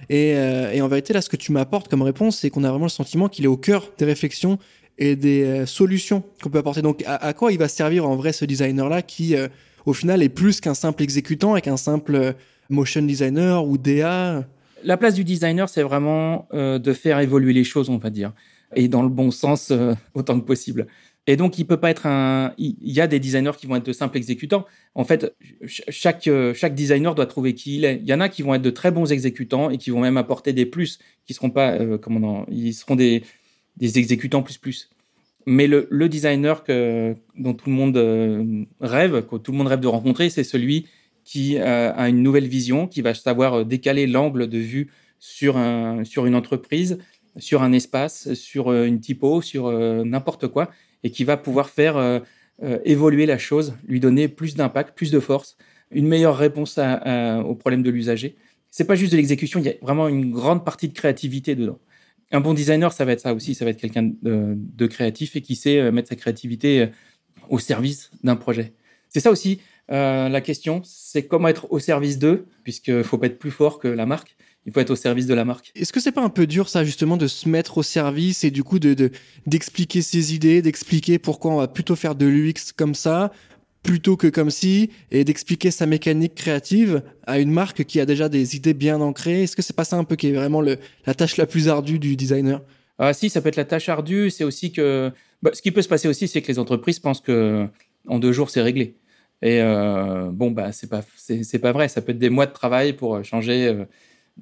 Et, 0.09 0.33
euh, 0.35 0.71
et 0.71 0.81
en 0.81 0.87
vérité, 0.87 1.11
là, 1.11 1.21
ce 1.21 1.29
que 1.29 1.35
tu 1.35 1.51
m'apportes 1.51 1.89
comme 1.89 2.03
réponse, 2.03 2.37
c'est 2.37 2.49
qu'on 2.49 2.63
a 2.63 2.69
vraiment 2.69 2.85
le 2.85 2.89
sentiment 2.89 3.27
qu'il 3.27 3.43
est 3.43 3.49
au 3.49 3.57
cœur 3.57 3.91
des 3.97 4.05
réflexions 4.05 4.59
et 4.97 5.15
des 5.15 5.43
euh, 5.43 5.65
solutions 5.65 6.23
qu'on 6.41 6.49
peut 6.49 6.59
apporter. 6.59 6.81
Donc, 6.81 7.03
à, 7.05 7.33
quoi 7.33 7.51
il 7.51 7.57
va 7.57 7.67
servir 7.67 8.07
en 8.07 8.15
vrai 8.15 8.31
ce 8.31 8.45
designer-là 8.45 9.01
qui, 9.01 9.35
au 9.85 9.93
final, 9.93 10.23
est 10.23 10.29
plus 10.29 10.59
qu'un 10.61 10.73
simple 10.73 11.03
exécutant 11.03 11.55
et 11.55 11.61
qu'un 11.61 11.77
simple 11.77 12.15
euh, 12.15 12.33
motion 12.69 13.01
designer 13.01 13.65
ou 13.65 13.77
DA 13.77 14.45
La 14.83 14.97
place 14.97 15.15
du 15.15 15.23
designer, 15.23 15.69
c'est 15.69 15.83
vraiment 15.83 16.47
euh, 16.53 16.79
de 16.79 16.93
faire 16.93 17.19
évoluer 17.19 17.53
les 17.53 17.63
choses, 17.63 17.89
on 17.89 17.97
va 17.97 18.09
dire, 18.09 18.33
et 18.75 18.87
dans 18.87 19.03
le 19.03 19.09
bon 19.09 19.31
sens 19.31 19.71
autant 20.13 20.39
que 20.39 20.45
possible. 20.45 20.87
Et 21.27 21.37
donc, 21.37 21.57
il 21.57 21.65
peut 21.65 21.77
pas 21.77 21.89
être 21.89 22.05
un. 22.05 22.53
Il 22.57 22.75
y 22.81 23.01
a 23.01 23.07
des 23.07 23.19
designers 23.19 23.53
qui 23.57 23.65
vont 23.65 23.75
être 23.75 23.85
de 23.85 23.93
simples 23.93 24.17
exécutants. 24.17 24.65
En 24.93 25.05
fait, 25.05 25.35
chaque 25.65 26.29
chaque 26.53 26.75
designer 26.75 27.15
doit 27.15 27.25
trouver 27.25 27.55
qui 27.55 27.77
il 27.77 27.85
est. 27.85 27.99
Il 28.01 28.07
y 28.07 28.13
en 28.13 28.21
a 28.21 28.29
qui 28.29 28.43
vont 28.43 28.53
être 28.53 28.61
de 28.61 28.69
très 28.69 28.91
bons 28.91 29.11
exécutants 29.11 29.71
et 29.71 29.77
qui 29.77 29.89
vont 29.89 30.01
même 30.01 30.17
apporter 30.17 30.53
des 30.53 30.67
plus, 30.67 30.99
qui 31.25 31.33
seront 31.33 31.49
pas 31.49 31.71
euh, 31.73 31.97
comment 31.97 32.45
ils 32.51 32.73
seront 32.73 32.95
des 32.95 33.23
des 33.77 33.97
exécutants 33.97 34.43
plus 34.43 34.57
plus. 34.59 34.89
Mais 35.45 35.67
le, 35.67 35.87
le 35.91 36.09
designer 36.09 36.63
que 36.63 37.15
dont 37.37 37.53
tout 37.53 37.69
le 37.69 37.75
monde 37.75 37.97
euh, 37.97 38.65
rêve, 38.81 39.25
que 39.27 39.35
tout 39.35 39.51
le 39.51 39.57
monde 39.57 39.67
rêve 39.67 39.79
de 39.79 39.87
rencontrer, 39.87 40.29
c'est 40.29 40.43
celui 40.43 40.87
qui 41.23 41.57
euh, 41.57 41.93
a 41.93 42.09
une 42.09 42.23
nouvelle 42.23 42.47
vision, 42.47 42.87
qui 42.87 43.01
va 43.01 43.13
savoir 43.13 43.53
euh, 43.53 43.63
décaler 43.63 44.07
l'angle 44.07 44.47
de 44.47 44.57
vue 44.57 44.91
sur 45.19 45.57
un 45.57 46.03
sur 46.03 46.25
une 46.25 46.35
entreprise, 46.35 46.97
sur 47.37 47.61
un 47.61 47.73
espace, 47.73 48.33
sur 48.33 48.71
une 48.71 48.99
typo, 48.99 49.41
sur 49.41 49.71
n'importe 50.05 50.47
quoi 50.47 50.69
et 51.03 51.09
qui 51.09 51.23
va 51.23 51.37
pouvoir 51.37 51.69
faire 51.69 52.21
évoluer 52.83 53.25
la 53.25 53.37
chose, 53.37 53.75
lui 53.87 53.99
donner 53.99 54.27
plus 54.27 54.55
d'impact, 54.55 54.95
plus 54.95 55.11
de 55.11 55.19
force, 55.19 55.57
une 55.91 56.07
meilleure 56.07 56.37
réponse 56.37 56.77
à, 56.77 57.43
au 57.43 57.55
problème 57.55 57.81
de 57.81 57.89
l'usager. 57.89 58.35
C'est 58.69 58.85
pas 58.85 58.95
juste 58.95 59.11
de 59.11 59.17
l'exécution, 59.17 59.59
il 59.59 59.65
y 59.65 59.69
a 59.69 59.73
vraiment 59.81 60.07
une 60.07 60.31
grande 60.31 60.63
partie 60.63 60.87
de 60.87 60.93
créativité 60.93 61.55
dedans. 61.55 61.79
Un 62.31 62.39
bon 62.41 62.53
designer, 62.53 62.91
ça 62.91 63.05
va 63.05 63.11
être 63.11 63.21
ça 63.21 63.33
aussi, 63.33 63.55
ça 63.55 63.65
va 63.65 63.71
être 63.71 63.79
quelqu'un 63.79 64.11
de, 64.21 64.87
créatif 64.87 65.35
et 65.35 65.41
qui 65.41 65.55
sait 65.55 65.79
euh, 65.79 65.91
mettre 65.91 66.09
sa 66.09 66.15
créativité 66.15 66.81
euh, 66.81 66.87
au 67.49 67.59
service 67.59 68.11
d'un 68.23 68.35
projet. 68.35 68.73
C'est 69.09 69.19
ça 69.19 69.31
aussi 69.31 69.59
euh, 69.91 70.29
la 70.29 70.41
question, 70.41 70.81
c'est 70.83 71.27
comment 71.27 71.47
être 71.47 71.71
au 71.71 71.79
service 71.79 72.17
d'eux, 72.17 72.47
puisqu'il 72.63 73.03
faut 73.03 73.19
pas 73.19 73.27
être 73.27 73.37
plus 73.37 73.51
fort 73.51 73.77
que 73.77 73.87
la 73.87 74.07
marque, 74.07 74.35
il 74.65 74.73
faut 74.73 74.79
être 74.79 74.89
au 74.89 74.95
service 74.95 75.27
de 75.27 75.35
la 75.35 75.45
marque. 75.45 75.71
Est-ce 75.75 75.93
que 75.93 75.99
c'est 75.99 76.11
pas 76.11 76.23
un 76.23 76.29
peu 76.29 76.47
dur 76.47 76.69
ça 76.69 76.83
justement 76.83 77.17
de 77.17 77.27
se 77.27 77.47
mettre 77.47 77.77
au 77.77 77.83
service 77.83 78.43
et 78.43 78.49
du 78.49 78.63
coup 78.63 78.79
de 78.79 79.11
d'expliquer 79.45 80.01
ses 80.01 80.33
idées, 80.33 80.63
d'expliquer 80.63 81.19
pourquoi 81.19 81.51
on 81.51 81.57
va 81.57 81.67
plutôt 81.67 81.95
faire 81.95 82.15
de 82.15 82.25
l'UX 82.25 82.73
comme 82.75 82.95
ça 82.95 83.31
plutôt 83.85 84.17
que 84.17 84.27
comme 84.27 84.49
si 84.49 84.89
et 85.11 85.23
d'expliquer 85.23 85.71
sa 85.71 85.85
mécanique 85.85 86.35
créative 86.35 87.03
à 87.27 87.39
une 87.39 87.51
marque 87.51 87.83
qui 87.85 87.99
a 87.99 88.05
déjà 88.05 88.29
des 88.29 88.55
idées 88.55 88.73
bien 88.73 88.99
ancrées. 88.99 89.43
Est-ce 89.43 89.55
que 89.55 89.61
c'est 89.61 89.75
pas 89.75 89.85
ça 89.85 89.95
un 89.97 90.03
peu 90.03 90.15
qui 90.15 90.27
est 90.27 90.33
vraiment 90.33 90.61
le, 90.61 90.77
la 91.05 91.13
tâche 91.13 91.37
la 91.37 91.45
plus 91.45 91.69
ardue 91.69 91.99
du 91.99 92.15
designer? 92.15 92.61
Ah 92.97 93.13
si, 93.13 93.29
ça 93.29 93.41
peut 93.41 93.49
être 93.49 93.55
la 93.55 93.65
tâche 93.65 93.87
ardue. 93.89 94.29
C'est 94.29 94.43
aussi 94.43 94.71
que 94.71 95.11
bah, 95.41 95.51
ce 95.53 95.61
qui 95.61 95.71
peut 95.71 95.81
se 95.81 95.87
passer 95.87 96.07
aussi, 96.07 96.27
c'est 96.27 96.41
que 96.41 96.47
les 96.47 96.59
entreprises 96.59 96.99
pensent 96.99 97.21
que 97.21 97.67
en 98.07 98.19
deux 98.19 98.31
jours 98.31 98.49
c'est 98.49 98.61
réglé. 98.61 98.95
Et 99.41 99.61
euh, 99.61 100.29
bon 100.31 100.51
bah 100.51 100.71
c'est 100.71 100.89
pas 100.89 101.03
c'est 101.17 101.59
pas 101.59 101.71
vrai. 101.71 101.87
Ça 101.87 102.01
peut 102.01 102.11
être 102.11 102.19
des 102.19 102.29
mois 102.29 102.47
de 102.47 102.53
travail 102.53 102.93
pour 102.93 103.23
changer. 103.23 103.67
Euh, 103.67 103.85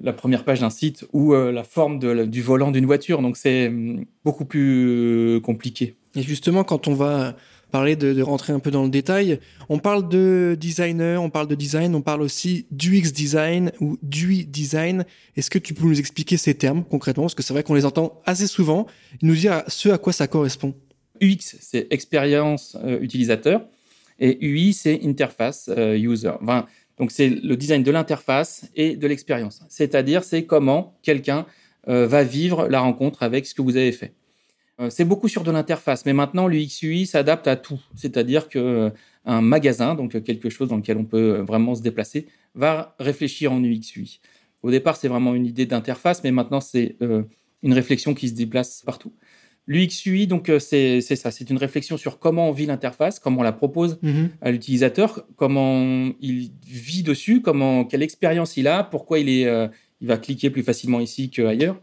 la 0.00 0.12
première 0.12 0.44
page 0.44 0.60
d'un 0.60 0.70
site 0.70 1.06
ou 1.12 1.34
euh, 1.34 1.52
la 1.52 1.64
forme 1.64 1.98
du 1.98 2.42
volant 2.42 2.70
d'une 2.70 2.86
voiture. 2.86 3.22
Donc 3.22 3.36
c'est 3.36 3.68
hum, 3.68 4.04
beaucoup 4.24 4.44
plus 4.44 5.36
euh, 5.36 5.40
compliqué. 5.40 5.96
Et 6.16 6.22
justement, 6.22 6.64
quand 6.64 6.88
on 6.88 6.94
va 6.94 7.36
parler 7.74 7.96
de, 7.96 8.22
rentrer 8.22 8.52
un 8.52 8.60
peu 8.60 8.70
dans 8.70 8.84
le 8.84 8.88
détail, 8.88 9.40
on 9.68 9.80
parle 9.80 10.08
de 10.08 10.56
designer, 10.60 11.20
on 11.20 11.28
parle 11.28 11.48
de 11.48 11.56
design, 11.56 11.92
on 11.96 12.02
parle 12.02 12.22
aussi 12.22 12.66
d'UX 12.70 13.10
design 13.12 13.72
ou 13.80 13.98
d'UI 14.00 14.46
design. 14.46 15.04
Est-ce 15.36 15.50
que 15.50 15.58
tu 15.58 15.74
peux 15.74 15.84
nous 15.84 15.98
expliquer 15.98 16.36
ces 16.36 16.54
termes 16.54 16.84
concrètement? 16.84 17.24
Parce 17.24 17.34
que 17.34 17.42
c'est 17.42 17.52
vrai 17.52 17.64
qu'on 17.64 17.74
les 17.74 17.84
entend 17.84 18.22
assez 18.26 18.46
souvent. 18.46 18.86
Nous 19.22 19.34
dire 19.34 19.64
ce 19.66 19.88
à 19.88 19.98
quoi 19.98 20.12
ça 20.12 20.28
correspond. 20.28 20.72
UX, 21.20 21.56
c'est 21.58 21.88
expérience 21.90 22.76
euh, 22.84 23.00
utilisateur. 23.00 23.66
Et 24.20 24.38
UI, 24.46 24.72
c'est 24.72 25.00
interface 25.02 25.68
user. 25.76 26.30
Enfin, 26.40 26.66
donc 27.00 27.10
c'est 27.10 27.28
le 27.28 27.56
design 27.56 27.82
de 27.82 27.90
l'interface 27.90 28.66
et 28.76 28.94
de 28.94 29.06
l'expérience. 29.08 29.64
C'est-à-dire 29.68 30.22
c'est 30.22 30.44
comment 30.44 30.96
quelqu'un 31.02 31.44
euh, 31.88 32.06
va 32.06 32.22
vivre 32.22 32.68
la 32.68 32.78
rencontre 32.78 33.24
avec 33.24 33.46
ce 33.46 33.54
que 33.54 33.62
vous 33.62 33.76
avez 33.76 33.90
fait. 33.90 34.12
Euh, 34.80 34.90
c'est 34.90 35.04
beaucoup 35.04 35.28
sur 35.28 35.44
de 35.44 35.50
l'interface, 35.50 36.04
mais 36.04 36.12
maintenant 36.12 36.48
l'UX/UI 36.48 37.06
s'adapte 37.06 37.46
à 37.46 37.56
tout. 37.56 37.80
C'est-à-dire 37.94 38.48
que 38.48 38.58
euh, 38.58 38.90
un 39.24 39.40
magasin, 39.40 39.94
donc 39.94 40.22
quelque 40.22 40.50
chose 40.50 40.68
dans 40.68 40.76
lequel 40.76 40.96
on 40.98 41.04
peut 41.04 41.38
vraiment 41.40 41.74
se 41.74 41.82
déplacer, 41.82 42.26
va 42.54 42.96
réfléchir 42.98 43.52
en 43.52 43.62
UX/UI. 43.62 44.20
Au 44.62 44.70
départ, 44.70 44.96
c'est 44.96 45.08
vraiment 45.08 45.34
une 45.34 45.46
idée 45.46 45.66
d'interface, 45.66 46.24
mais 46.24 46.30
maintenant 46.30 46.60
c'est 46.60 46.96
une 47.62 47.72
réflexion 47.72 48.14
qui 48.14 48.28
se 48.28 48.34
déplace 48.34 48.82
partout. 48.84 49.12
L'UX/UI, 49.66 50.26
donc 50.26 50.50
euh, 50.50 50.58
c'est 50.58 51.00
ça, 51.00 51.30
c'est 51.30 51.48
une 51.48 51.56
réflexion 51.56 51.96
sur 51.96 52.18
comment 52.18 52.50
on 52.50 52.52
vit 52.52 52.66
l'interface, 52.66 53.18
comment 53.18 53.40
on 53.40 53.44
la 53.44 53.52
propose 53.52 53.98
mhm. 54.02 54.28
à 54.42 54.50
l'utilisateur, 54.50 55.26
comment 55.36 56.12
il 56.20 56.50
vit 56.66 57.02
dessus, 57.02 57.40
comment 57.40 57.86
quelle 57.86 58.02
expérience 58.02 58.58
il 58.58 58.68
a, 58.68 58.84
pourquoi 58.84 59.20
il 59.20 59.30
est, 59.30 59.46
euh, 59.46 59.66
il 60.02 60.08
va 60.08 60.18
cliquer 60.18 60.50
plus 60.50 60.62
facilement 60.62 61.00
ici 61.00 61.30
qu'ailleurs. 61.30 61.80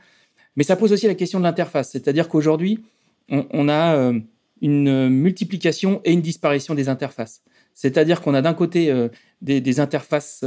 Mais 0.55 0.63
ça 0.63 0.75
pose 0.75 0.91
aussi 0.91 1.07
la 1.07 1.15
question 1.15 1.39
de 1.39 1.43
l'interface, 1.43 1.91
c'est-à-dire 1.91 2.27
qu'aujourd'hui 2.27 2.83
on, 3.29 3.69
a 3.69 3.95
euh, 3.95 4.19
une 4.61 5.07
multiplication 5.07 6.01
et 6.03 6.11
une 6.11 6.21
disparition 6.21 6.75
des 6.75 6.89
interfaces. 6.89 7.41
C'est-à-dire 7.73 8.21
qu'on 8.21 8.33
a 8.33 8.41
d'un 8.41 8.53
côté 8.53 8.93
des, 9.41 9.61
des, 9.61 9.79
interfaces 9.79 10.43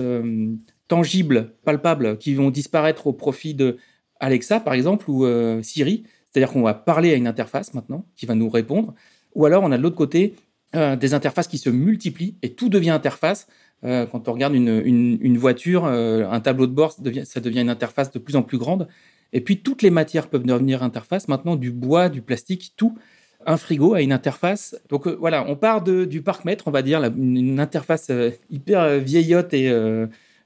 tangibles, 0.89 1.55
palpables, 1.65 2.19
qui 2.19 2.35
vont 2.35 2.51
disparaître 2.51 3.07
au 3.07 3.15
profit 3.15 3.55
de 3.55 3.79
Alexa 4.21 4.61
par 4.61 4.75
exemple 4.75 5.09
ou 5.11 5.27
Siri 5.63 6.05
c'est-à-dire 6.35 6.53
qu'on 6.53 6.63
va 6.63 6.75
parler 6.75 7.13
à 7.13 7.15
une 7.15 7.29
interface 7.29 7.75
maintenant 7.75 8.07
qui 8.17 8.27
va 8.27 8.35
nous 8.35 8.49
répondre. 8.49 8.95
Ou 9.37 9.47
alors 9.47 9.63
on 9.63 9.71
a 9.71 9.79
de 9.79 9.83
l'autre 9.83 9.95
côté 9.95 10.35
euh, 10.75 10.97
des 10.97 11.15
interfaces 11.15 11.47
qui 11.47 11.59
se 11.59 11.71
multiplient 11.71 12.35
et 12.43 12.55
tout 12.55 12.69
devient 12.69 12.91
interface. 12.91 13.47
Euh, 13.85 14.05
quand 14.07 14.27
on 14.27 14.33
regarde 14.33 14.55
une, 14.55 15.39
voiture, 15.39 15.85
euh, 15.85 16.29
un 16.29 16.41
tableau 16.41 16.67
de 16.67 16.73
bord, 16.73 16.91
ça 16.93 17.41
devient, 17.41 17.61
une 17.61 17.71
interface 17.71 18.11
de 18.11 18.19
plus 18.19 18.35
en 18.35 18.43
plus 18.43 18.59
grande. 18.59 18.89
Et 19.35 19.43
puis 19.43 19.59
toutes 19.59 19.83
les 19.83 19.91
matières 19.91 20.29
peuvent 20.29 20.45
devenir 20.45 20.83
interface. 20.83 21.29
Maintenant, 21.29 21.57
du 21.57 21.71
bois, 21.71 22.09
du 22.09 22.23
plastique, 22.23 22.73
tout. 22.76 22.97
Un 23.45 23.59
frigo 23.59 23.93
a 23.93 24.00
une 24.00 24.12
interface. 24.12 24.75
Donc 24.88 25.07
voilà, 25.07 25.45
on 25.47 25.57
part 25.57 25.83
de, 25.83 26.07
du 26.07 26.23
parc-mètre, 26.23 26.67
on 26.67 26.71
va 26.71 26.81
dire, 26.81 27.05
une 27.05 27.61
interface 27.61 28.11
hyper 28.49 29.00
vieillotte 29.00 29.53
et, 29.53 29.71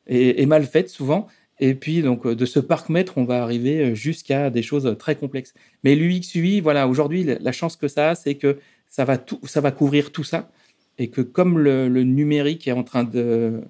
et, 0.09 0.47
mal 0.47 0.65
faite 0.65 0.89
souvent. 0.89 1.29
Et 1.61 1.75
puis, 1.75 2.03
donc, 2.03 2.27
euh, 2.27 2.35
de 2.35 2.47
ce 2.47 2.61
parc-mètre, 2.61 3.19
on 3.19 3.25
va 3.25 3.43
arriver 3.43 3.81
euh, 3.81 3.95
jusqu'à 3.95 4.51
des 4.51 4.63
choses 4.63 4.97
très 4.99 5.17
complexes. 5.17 5.55
Mais 5.85 5.95
l'UX 5.95 6.35
UI, 6.35 6.61
voilà, 6.61 6.87
aujourd'hui, 6.89 7.25
la 7.25 7.53
chance 7.53 7.77
que 7.77 7.89
ça 7.89 8.11
a, 8.11 8.15
c'est 8.15 8.37
que 8.37 8.59
ça 8.89 9.05
va, 9.05 9.19
tout, 9.19 9.41
ça 9.45 9.61
va 9.61 9.71
couvrir 9.73 10.13
tout 10.13 10.25
ça. 10.25 10.51
Et 10.99 11.09
que 11.09 11.21
comme 11.21 11.59
le, 11.59 11.89
numérique 11.89 12.67
est 12.69 12.73
en 12.73 12.85
train 12.85 13.05
de, 13.05 13.61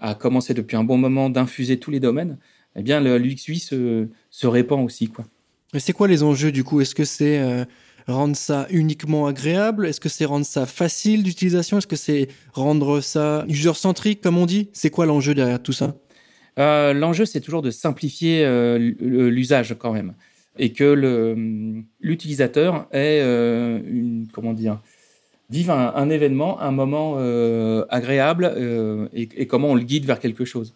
à 0.00 0.14
commencer 0.14 0.54
depuis 0.54 0.76
un 0.76 0.84
bon 0.84 0.98
moment 0.98 1.30
d'infuser 1.30 1.78
tous 1.78 1.90
les 1.90 2.00
domaines, 2.00 2.38
eh 2.78 2.82
bien, 2.82 3.00
l'UX 3.00 3.48
UI 3.48 3.58
se, 3.58 4.06
se 4.30 4.46
répand 4.46 4.84
aussi, 4.84 5.08
quoi. 5.08 5.24
Mais 5.74 5.80
c'est 5.80 5.92
quoi 5.92 6.08
les 6.08 6.22
enjeux, 6.22 6.52
du 6.52 6.64
coup? 6.64 6.80
Est-ce 6.80 6.94
que 6.94 7.04
c'est, 7.04 7.38
euh, 7.38 7.64
rendre 8.06 8.36
ça 8.36 8.66
uniquement 8.70 9.26
agréable? 9.26 9.86
Est-ce 9.86 10.00
que 10.00 10.08
c'est 10.08 10.24
rendre 10.24 10.46
ça 10.46 10.64
facile 10.64 11.22
d'utilisation? 11.22 11.78
Est-ce 11.78 11.86
que 11.86 11.96
c'est 11.96 12.28
rendre 12.54 13.00
ça 13.00 13.44
user-centrique, 13.48 14.22
comme 14.22 14.38
on 14.38 14.46
dit? 14.46 14.70
C'est 14.72 14.90
quoi 14.90 15.04
l'enjeu 15.04 15.34
derrière 15.34 15.62
tout 15.62 15.72
ça? 15.72 15.96
Euh, 16.58 16.92
l'enjeu, 16.94 17.26
c'est 17.26 17.40
toujours 17.40 17.62
de 17.62 17.70
simplifier 17.70 18.44
euh, 18.44 18.78
l'usage 18.78 19.76
quand 19.78 19.92
même. 19.92 20.14
Et 20.60 20.72
que 20.72 21.84
l'utilisateur 22.00 22.88
ait 22.90 23.20
une, 23.20 24.26
comment 24.32 24.52
dire, 24.52 24.80
vive 25.50 25.70
un, 25.70 26.10
événement, 26.10 26.60
un 26.60 26.72
moment 26.72 27.16
agréable 27.90 29.08
et, 29.12 29.46
comment 29.46 29.68
on 29.68 29.74
le 29.76 29.82
guide 29.82 30.04
vers 30.04 30.18
quelque 30.18 30.44
chose. 30.44 30.74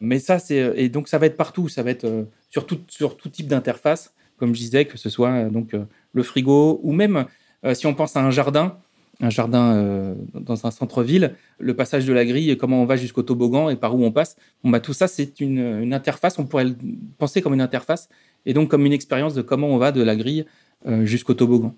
Mais 0.00 0.18
ça, 0.18 0.38
c'est 0.38 0.72
et 0.76 0.88
donc 0.88 1.08
ça 1.08 1.18
va 1.18 1.26
être 1.26 1.36
partout. 1.36 1.68
Ça 1.68 1.82
va 1.82 1.90
être 1.90 2.26
sur 2.50 2.66
tout 2.66 2.80
sur 2.88 3.16
tout 3.16 3.28
type 3.28 3.48
d'interface, 3.48 4.14
comme 4.36 4.54
je 4.54 4.60
disais, 4.60 4.84
que 4.84 4.96
ce 4.98 5.10
soit 5.10 5.44
donc 5.44 5.74
le 6.12 6.22
frigo 6.22 6.80
ou 6.82 6.92
même 6.92 7.26
si 7.74 7.86
on 7.86 7.94
pense 7.94 8.16
à 8.16 8.20
un 8.20 8.30
jardin, 8.30 8.78
un 9.20 9.30
jardin 9.30 9.74
euh, 9.74 10.14
dans 10.34 10.66
un 10.66 10.70
centre-ville, 10.70 11.34
le 11.58 11.74
passage 11.74 12.06
de 12.06 12.12
la 12.12 12.24
grille, 12.24 12.56
comment 12.56 12.82
on 12.82 12.84
va 12.84 12.96
jusqu'au 12.96 13.22
toboggan 13.22 13.68
et 13.68 13.76
par 13.76 13.96
où 13.96 14.04
on 14.04 14.12
passe. 14.12 14.36
Bon, 14.62 14.70
bah, 14.70 14.80
tout 14.80 14.92
ça, 14.92 15.08
c'est 15.08 15.40
une, 15.40 15.92
interface. 15.92 16.38
On 16.38 16.46
pourrait 16.46 16.64
le 16.64 16.76
penser 17.18 17.42
comme 17.42 17.54
une 17.54 17.60
interface 17.60 18.08
et 18.46 18.54
donc 18.54 18.70
comme 18.70 18.86
une 18.86 18.92
expérience 18.92 19.34
de 19.34 19.42
comment 19.42 19.68
on 19.68 19.78
va 19.78 19.90
de 19.90 20.02
la 20.02 20.14
grille 20.14 20.44
euh, 20.86 21.04
jusqu'au 21.04 21.34
toboggan. 21.34 21.74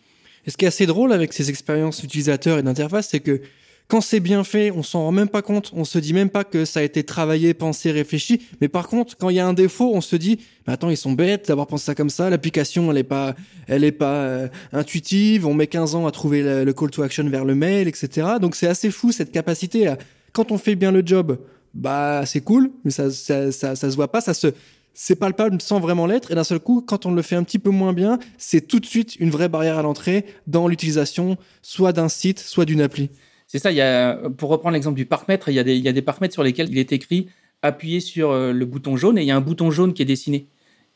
Et 0.46 0.50
ce 0.50 0.56
qui 0.56 0.64
est 0.64 0.68
assez 0.68 0.86
drôle 0.86 1.12
avec 1.12 1.32
ces 1.32 1.50
expériences 1.50 2.02
utilisateurs 2.02 2.58
et 2.58 2.62
d'interface, 2.62 3.08
c'est 3.08 3.20
que 3.20 3.40
quand 3.90 4.00
c'est 4.00 4.20
bien 4.20 4.44
fait, 4.44 4.70
on 4.70 4.84
s'en 4.84 5.00
rend 5.00 5.10
même 5.10 5.28
pas 5.28 5.42
compte, 5.42 5.72
on 5.74 5.84
se 5.84 5.98
dit 5.98 6.14
même 6.14 6.30
pas 6.30 6.44
que 6.44 6.64
ça 6.64 6.78
a 6.78 6.82
été 6.84 7.02
travaillé, 7.02 7.54
pensé, 7.54 7.90
réfléchi. 7.90 8.40
Mais 8.60 8.68
par 8.68 8.86
contre, 8.86 9.16
quand 9.16 9.30
il 9.30 9.36
y 9.36 9.40
a 9.40 9.46
un 9.46 9.52
défaut, 9.52 9.90
on 9.92 10.00
se 10.00 10.14
dit, 10.14 10.38
mais 10.66 10.72
attends, 10.72 10.90
ils 10.90 10.96
sont 10.96 11.10
bêtes 11.10 11.48
d'avoir 11.48 11.66
pensé 11.66 11.86
ça 11.86 11.96
comme 11.96 12.08
ça. 12.08 12.30
L'application, 12.30 12.90
elle 12.92 12.98
est 12.98 13.02
pas, 13.02 13.34
elle 13.66 13.82
est 13.82 13.90
pas 13.90 14.14
euh, 14.14 14.48
intuitive. 14.72 15.44
On 15.44 15.54
met 15.54 15.66
15 15.66 15.96
ans 15.96 16.06
à 16.06 16.12
trouver 16.12 16.42
le, 16.64 16.72
call 16.72 16.90
to 16.90 17.02
action 17.02 17.28
vers 17.28 17.44
le 17.44 17.56
mail, 17.56 17.88
etc. 17.88 18.28
Donc 18.40 18.54
c'est 18.54 18.68
assez 18.68 18.92
fou 18.92 19.10
cette 19.10 19.32
capacité 19.32 19.88
à, 19.88 19.98
quand 20.32 20.52
on 20.52 20.58
fait 20.58 20.76
bien 20.76 20.92
le 20.92 21.02
job, 21.04 21.38
bah 21.74 22.22
c'est 22.26 22.42
cool, 22.42 22.70
mais 22.84 22.92
ça, 22.92 23.10
ça, 23.10 23.50
ça, 23.50 23.74
ça 23.74 23.90
se 23.90 23.96
voit 23.96 24.12
pas, 24.12 24.20
ça 24.20 24.34
se, 24.34 24.52
c'est 24.94 25.16
palpable 25.16 25.60
sans 25.60 25.80
vraiment 25.80 26.06
l'être. 26.06 26.30
Et 26.30 26.36
d'un 26.36 26.44
seul 26.44 26.60
coup, 26.60 26.80
quand 26.80 27.06
on 27.06 27.10
le 27.10 27.22
fait 27.22 27.36
un 27.36 27.42
petit 27.42 27.58
peu 27.58 27.70
moins 27.70 27.92
bien, 27.92 28.20
c'est 28.38 28.60
tout 28.60 28.78
de 28.78 28.86
suite 28.86 29.16
une 29.16 29.30
vraie 29.30 29.48
barrière 29.48 29.78
à 29.78 29.82
l'entrée 29.82 30.26
dans 30.46 30.68
l'utilisation, 30.68 31.36
soit 31.62 31.92
d'un 31.92 32.08
site, 32.08 32.38
soit 32.38 32.64
d'une 32.64 32.80
appli. 32.82 33.10
C'est 33.52 33.58
ça, 33.58 33.72
il 33.72 33.76
y 33.78 33.80
a, 33.80 34.14
pour 34.36 34.48
reprendre 34.48 34.74
l'exemple 34.74 34.96
du 34.96 35.06
parc-mètre, 35.06 35.48
il 35.48 35.56
y, 35.56 35.58
a 35.58 35.64
des, 35.64 35.74
il 35.76 35.82
y 35.82 35.88
a 35.88 35.92
des 35.92 36.02
parcs-mètres 36.02 36.34
sur 36.34 36.44
lesquels 36.44 36.68
il 36.70 36.78
est 36.78 36.92
écrit 36.92 37.26
appuyez 37.62 37.98
sur 37.98 38.30
euh, 38.30 38.52
le 38.52 38.64
bouton 38.64 38.96
jaune 38.96 39.18
et 39.18 39.22
il 39.22 39.26
y 39.26 39.32
a 39.32 39.36
un 39.36 39.40
bouton 39.40 39.72
jaune 39.72 39.92
qui 39.92 40.02
est 40.02 40.06
dessiné. 40.06 40.46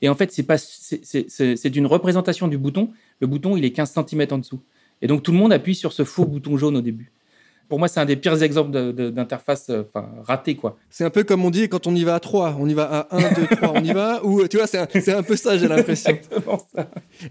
Et 0.02 0.08
en 0.08 0.14
fait, 0.14 0.30
c'est 0.30 0.44
pas, 0.44 0.56
c'est 0.56 1.76
une 1.76 1.87
représentation 1.87 2.46
du 2.46 2.56
bouton. 2.56 2.90
Le 3.18 3.26
bouton, 3.26 3.56
il 3.56 3.64
est 3.64 3.73
15 3.73 3.92
cm 4.06 4.26
en 4.30 4.38
dessous. 4.38 4.61
Et 5.02 5.08
donc, 5.08 5.25
tout 5.25 5.32
le 5.32 5.38
monde 5.38 5.52
appuie 5.52 5.75
sur 5.75 5.92
ce 5.92 6.04
faux 6.04 6.26
bouton 6.26 6.56
jaune 6.56 6.76
au 6.76 6.80
début. 6.80 7.11
Pour 7.68 7.80
moi, 7.80 7.88
c'est 7.88 7.99
un 7.99 8.04
des 8.04 8.14
pires 8.14 8.40
exemples 8.40 8.70
d'interface 8.70 9.70
euh, 9.70 9.82
enfin, 9.88 10.08
raté, 10.23 10.54
quoi. 10.54 10.78
C'est 10.90 11.04
un 11.04 11.11
peu 11.11 11.25
comme 11.25 11.44
on 11.44 11.50
dit 11.50 11.68
quand 11.68 11.88
on 11.88 11.94
y 11.96 12.04
va 12.04 12.14
à 12.14 12.20
3. 12.20 12.56
On 12.61 12.68
y 12.68 12.75
va 12.75 12.84
à 13.11 13.16
1, 13.16 13.32
2, 13.32 13.46
3, 13.56 13.73
on 13.75 13.82
y 13.82 13.92
va. 13.92 14.25
Ou, 14.25 14.46
tu 14.46 14.58
vois, 14.58 14.68
c'est 14.68 14.78
un, 14.78 15.18
un, 15.18 15.23
peu 15.25 15.34
ça, 15.34 15.58
j'ai 15.58 15.66
l'impression. 15.66 16.16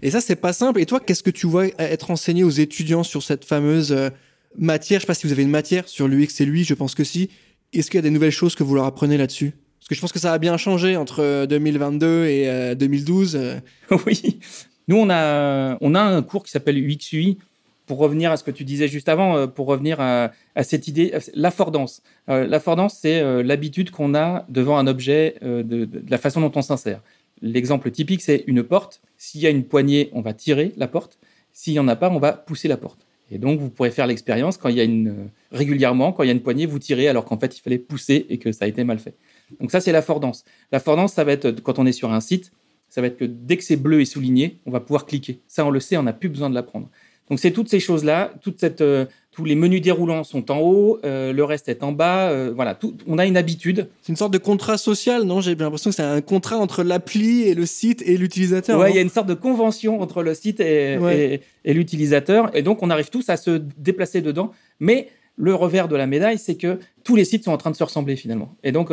Et 0.02 0.10
ça, 0.10 0.20
c'est 0.20 0.36
pas 0.36 0.52
simple. 0.52 0.80
Et 0.80 0.86
toi, 0.86 1.00
qu'est-ce 1.00 1.22
que 1.22 1.30
tu 1.30 1.46
vois 1.46 1.68
être 1.78 2.10
enseigné 2.10 2.44
aux 2.44 2.50
étudiants 2.50 3.04
sur 3.04 3.22
cette 3.22 3.46
fameuse 3.46 3.92
euh, 3.92 4.10
matière, 4.56 5.00
je 5.00 5.02
sais 5.04 5.06
pas 5.06 5.14
si 5.14 5.26
vous 5.26 5.32
avez 5.32 5.42
une 5.42 5.50
matière 5.50 5.88
sur 5.88 6.08
l'UX 6.08 6.40
et 6.40 6.44
lui, 6.44 6.64
je 6.64 6.74
pense 6.74 6.94
que 6.94 7.04
si. 7.04 7.30
Est-ce 7.72 7.90
qu'il 7.90 7.98
y 7.98 8.00
a 8.00 8.02
des 8.02 8.10
nouvelles 8.10 8.30
choses 8.30 8.54
que 8.54 8.62
vous 8.62 8.74
leur 8.74 8.84
apprenez 8.84 9.16
là-dessus? 9.16 9.52
Parce 9.84 9.88
que 9.90 9.94
je 9.96 10.00
pense 10.00 10.12
que 10.12 10.18
ça 10.18 10.32
a 10.32 10.38
bien 10.38 10.56
changé 10.56 10.96
entre 10.96 11.44
2022 11.44 12.06
euh, 12.06 12.72
et 12.72 12.74
2012. 12.74 13.36
Euh, 13.36 13.56
euh. 13.92 13.98
oui. 14.06 14.40
Nous, 14.88 14.96
on 14.96 15.10
a, 15.10 15.76
on 15.82 15.94
a 15.94 16.00
un 16.00 16.22
cours 16.22 16.42
qui 16.42 16.50
s'appelle 16.50 16.78
UX-UI 16.78 17.36
pour 17.84 17.98
revenir 17.98 18.30
à 18.30 18.38
ce 18.38 18.44
que 18.44 18.50
tu 18.50 18.64
disais 18.64 18.88
juste 18.88 19.10
avant, 19.10 19.46
pour 19.46 19.66
revenir 19.66 20.00
à, 20.00 20.30
cette 20.62 20.88
idée, 20.88 21.12
l'affordance. 21.34 22.02
l'affordance, 22.28 22.98
c'est 23.02 23.42
l'habitude 23.42 23.90
qu'on 23.90 24.14
a 24.14 24.46
devant 24.48 24.78
un 24.78 24.86
objet 24.86 25.36
de, 25.42 25.62
de, 25.62 26.02
la 26.08 26.16
façon 26.16 26.40
dont 26.40 26.52
on 26.54 26.62
s'insère. 26.62 27.02
L'exemple 27.42 27.90
typique, 27.90 28.22
c'est 28.22 28.44
une 28.46 28.62
porte. 28.62 29.02
S'il 29.18 29.42
y 29.42 29.46
a 29.46 29.50
une 29.50 29.64
poignée, 29.64 30.08
on 30.14 30.22
va 30.22 30.32
tirer 30.32 30.72
la 30.78 30.88
porte. 30.88 31.18
S'il 31.52 31.74
n'y 31.74 31.78
en 31.78 31.88
a 31.88 31.96
pas, 31.96 32.08
on 32.08 32.18
va 32.18 32.32
pousser 32.32 32.68
la 32.68 32.78
porte. 32.78 33.06
Et 33.34 33.38
donc, 33.38 33.58
vous 33.58 33.68
pourrez 33.68 33.90
faire 33.90 34.06
l'expérience 34.06 34.56
quand 34.56 34.68
il 34.68 34.76
y 34.76 34.80
a 34.80 34.84
une, 34.84 35.28
régulièrement, 35.50 36.12
quand 36.12 36.22
il 36.22 36.26
y 36.26 36.30
a 36.30 36.32
une 36.32 36.40
poignée, 36.40 36.66
vous 36.66 36.78
tirez 36.78 37.08
alors 37.08 37.24
qu'en 37.24 37.36
fait, 37.36 37.58
il 37.58 37.60
fallait 37.60 37.78
pousser 37.78 38.26
et 38.30 38.38
que 38.38 38.52
ça 38.52 38.64
a 38.64 38.68
été 38.68 38.84
mal 38.84 39.00
fait. 39.00 39.16
Donc 39.60 39.72
ça, 39.72 39.80
c'est 39.80 39.90
l'affordance. 39.90 40.44
L'affordance, 40.70 41.14
ça 41.14 41.24
va 41.24 41.32
être 41.32 41.50
quand 41.60 41.80
on 41.80 41.84
est 41.84 41.92
sur 41.92 42.12
un 42.12 42.20
site, 42.20 42.52
ça 42.88 43.00
va 43.00 43.08
être 43.08 43.16
que 43.16 43.24
dès 43.24 43.56
que 43.56 43.64
c'est 43.64 43.74
bleu 43.74 44.00
et 44.00 44.04
souligné, 44.04 44.60
on 44.66 44.70
va 44.70 44.78
pouvoir 44.78 45.04
cliquer. 45.04 45.40
Ça, 45.48 45.66
on 45.66 45.70
le 45.70 45.80
sait, 45.80 45.96
on 45.96 46.04
n'a 46.04 46.12
plus 46.12 46.28
besoin 46.28 46.48
de 46.48 46.54
l'apprendre. 46.54 46.88
Donc 47.30 47.40
c'est 47.40 47.52
toutes 47.52 47.68
ces 47.68 47.80
choses-là, 47.80 48.34
toute 48.42 48.60
cette, 48.60 48.82
euh, 48.82 49.06
tous 49.30 49.44
les 49.44 49.54
menus 49.54 49.80
déroulants 49.80 50.24
sont 50.24 50.50
en 50.50 50.58
haut, 50.58 51.00
euh, 51.04 51.32
le 51.32 51.42
reste 51.44 51.68
est 51.68 51.82
en 51.82 51.90
bas. 51.90 52.28
Euh, 52.28 52.52
voilà, 52.54 52.74
tout, 52.74 52.94
on 53.06 53.18
a 53.18 53.24
une 53.24 53.38
habitude. 53.38 53.88
C'est 54.02 54.12
une 54.12 54.16
sorte 54.16 54.32
de 54.32 54.38
contrat 54.38 54.76
social, 54.76 55.24
non? 55.24 55.40
J'ai 55.40 55.54
l'impression 55.54 55.90
que 55.90 55.96
c'est 55.96 56.02
un 56.02 56.20
contrat 56.20 56.58
entre 56.58 56.82
l'appli 56.82 57.42
et 57.42 57.54
le 57.54 57.64
site 57.64 58.02
et 58.02 58.18
l'utilisateur. 58.18 58.78
Ouais, 58.78 58.90
il 58.90 58.96
y 58.96 58.98
a 58.98 59.02
une 59.02 59.08
sorte 59.08 59.26
de 59.26 59.34
convention 59.34 60.02
entre 60.02 60.22
le 60.22 60.34
site 60.34 60.60
et, 60.60 61.40
et, 61.64 61.74
l'utilisateur, 61.74 62.54
et 62.54 62.62
donc 62.62 62.82
on 62.82 62.90
arrive 62.90 63.08
tous 63.08 63.30
à 63.30 63.38
se 63.38 63.62
déplacer 63.78 64.20
dedans. 64.20 64.52
Mais 64.78 65.08
le 65.36 65.54
revers 65.54 65.88
de 65.88 65.96
la 65.96 66.06
médaille, 66.06 66.38
c'est 66.38 66.56
que 66.56 66.78
tous 67.04 67.16
les 67.16 67.24
sites 67.24 67.44
sont 67.44 67.52
en 67.52 67.56
train 67.56 67.70
de 67.70 67.76
se 67.76 67.84
ressembler 67.84 68.16
finalement. 68.16 68.54
Et 68.62 68.70
donc, 68.70 68.92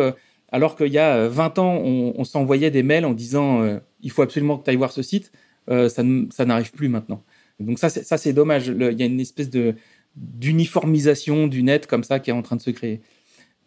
alors 0.51 0.75
qu'il 0.77 0.87
y 0.87 0.97
a 0.97 1.27
20 1.27 1.59
ans, 1.59 1.81
on, 1.83 2.13
on 2.15 2.23
s'envoyait 2.23 2.71
des 2.71 2.81
mails 2.81 3.05
en 3.05 3.13
disant 3.13 3.61
il 4.01 4.09
faut 4.09 4.21
absolument 4.21 4.57
que 4.57 4.63
tu 4.63 4.69
ailles 4.69 4.77
voir 4.77 4.93
ce 4.93 5.01
site, 5.01 5.33
ça, 5.67 5.89
ça 5.89 6.45
n'arrive 6.45 6.71
plus 6.71 6.87
maintenant. 6.87 7.21
Donc 7.59 7.79
ça, 7.79 7.89
ça 7.89 8.17
c'est 8.17 8.33
dommage. 8.33 8.67
il 8.67 8.99
y 8.99 9.03
a 9.03 9.05
une 9.05 9.19
espèce 9.19 9.49
de 9.49 9.75
d'uniformisation 10.15 11.47
du 11.47 11.63
net 11.63 11.87
comme 11.87 12.03
ça 12.03 12.19
qui 12.19 12.29
est 12.29 12.33
en 12.33 12.41
train 12.41 12.55
de 12.55 12.61
se 12.61 12.71
créer. 12.71 13.01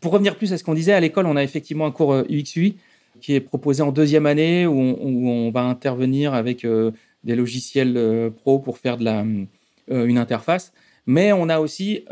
Pour 0.01 0.13
revenir 0.13 0.37
plus 0.37 0.53
à 0.53 0.59
ce 0.59 0.65
qu'on 0.65 0.75
disait, 0.75 0.93
à 0.93 1.01
l'école, 1.01 1.27
on 1.27 1.37
a 1.37 1.43
effectivement 1.43 1.87
un 1.87 1.91
cours 1.91 2.15
UX/UI 2.29 2.69
euh, 2.77 3.19
qui 3.21 3.35
est 3.35 3.41
proposé 3.41 3.83
en 3.83 3.93
deuxième 3.93 4.27
année 4.27 4.67
où 4.67 4.75
on, 4.75 5.51
va 5.51 5.63
intervenir 5.63 6.35
avec 6.35 6.65
euh, 6.65 6.91
des 7.23 7.37
logiciels 7.37 7.97
euh, 7.97 8.29
pro 8.29 8.59
pour 8.59 8.77
faire 8.79 8.99
une 9.01 10.19
interface. 10.19 10.73
Mais 11.07 11.33
on 11.33 11.49
a 11.49 11.59
aussi, 11.59 12.05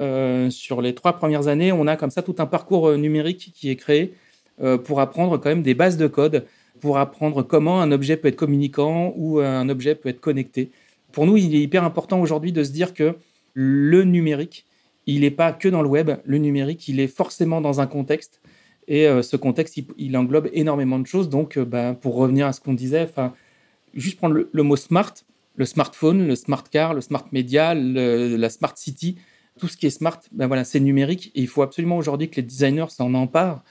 sur 0.51 0.83
les 0.83 0.95
trois 0.95 1.15
premières 1.15 1.49
années, 1.49 1.73
on 1.73 1.87
a 1.87 1.97
comme 1.97 2.11
ça 2.11 2.21
tout 2.21 2.35
un 2.39 2.47
parcours 2.47 2.93
numérique 2.99 3.51
qui 3.55 3.71
est 3.71 3.77
créé 3.77 4.13
pour 4.85 5.01
apprendre 5.01 5.39
quand 5.39 5.49
même 5.49 5.63
des 5.63 5.73
bases 5.73 5.97
de 5.97 6.07
code, 6.07 6.45
pour 6.79 6.99
apprendre 6.99 7.43
comment 7.43 7.81
un 7.81 7.91
objet 7.91 8.19
peut 8.19 8.29
être 8.29 8.37
communicant 8.37 9.15
ou 9.17 9.41
un 9.41 9.67
objet 9.71 9.95
peut 9.95 10.11
être 10.11 10.21
connecté 10.21 10.71
pour 11.13 11.27
nous, 11.27 11.37
il 11.37 11.55
est 11.55 11.61
hyper 11.61 11.85
important 11.85 12.21
aujourd'hui 12.21 12.53
de 12.53 12.65
se 12.65 12.73
dire 12.73 12.95
que 12.95 13.17
le 13.55 14.05
numérique, 14.05 14.67
il 15.07 15.21
n'est 15.21 15.31
pas 15.31 15.53
que 15.53 15.69
dans 15.69 15.83
le 15.83 15.89
web. 15.89 16.11
Le 16.25 16.39
numérique, 16.39 16.89
il 16.89 17.01
est 17.01 17.09
forcément 17.09 17.61
dans 17.61 17.81
un 17.81 17.87
contexte. 17.87 18.41
Et 18.89 19.07
euh, 19.07 19.23
ce 19.23 19.37
contexte, 19.37 19.79
il, 19.97 20.17
englobe 20.17 20.49
énormément 20.53 20.99
de 20.99 21.07
choses. 21.07 21.29
Donc, 21.29 21.57
euh, 21.57 21.65
bah, 21.65 21.95
pour 21.95 22.17
revenir 22.17 22.47
à 22.47 22.53
ce 22.53 22.61
qu'on 22.61 22.75
disait, 22.75 23.09
juste 23.95 24.19
prendre 24.19 24.45
le, 24.51 24.63
mot 24.63 24.77
smart, 24.77 25.15
le 25.57 25.65
smartphone, 25.65 26.27
le 26.27 26.35
smart 26.35 26.65
car, 26.71 26.95
le 26.95 27.01
smart 27.01 27.27
media, 27.33 27.75
la 27.75 28.49
smart 28.49 28.73
city, 28.77 29.17
tout 29.59 29.69
ce 29.69 29.77
qui 29.77 29.87
est 29.87 29.91
smart, 29.91 30.19
ben 30.33 30.47
voilà, 30.47 30.65
c'est 30.65 30.81
numérique. 30.81 31.31
Et 31.35 31.43
il 31.43 31.49
faut 31.49 31.63
absolument 31.63 31.97
aujourd'hui 31.97 32.29
que 32.29 32.37
les 32.37 32.43
designers 32.43 32.89
s'en 32.89 33.15
emparent. 33.15 33.63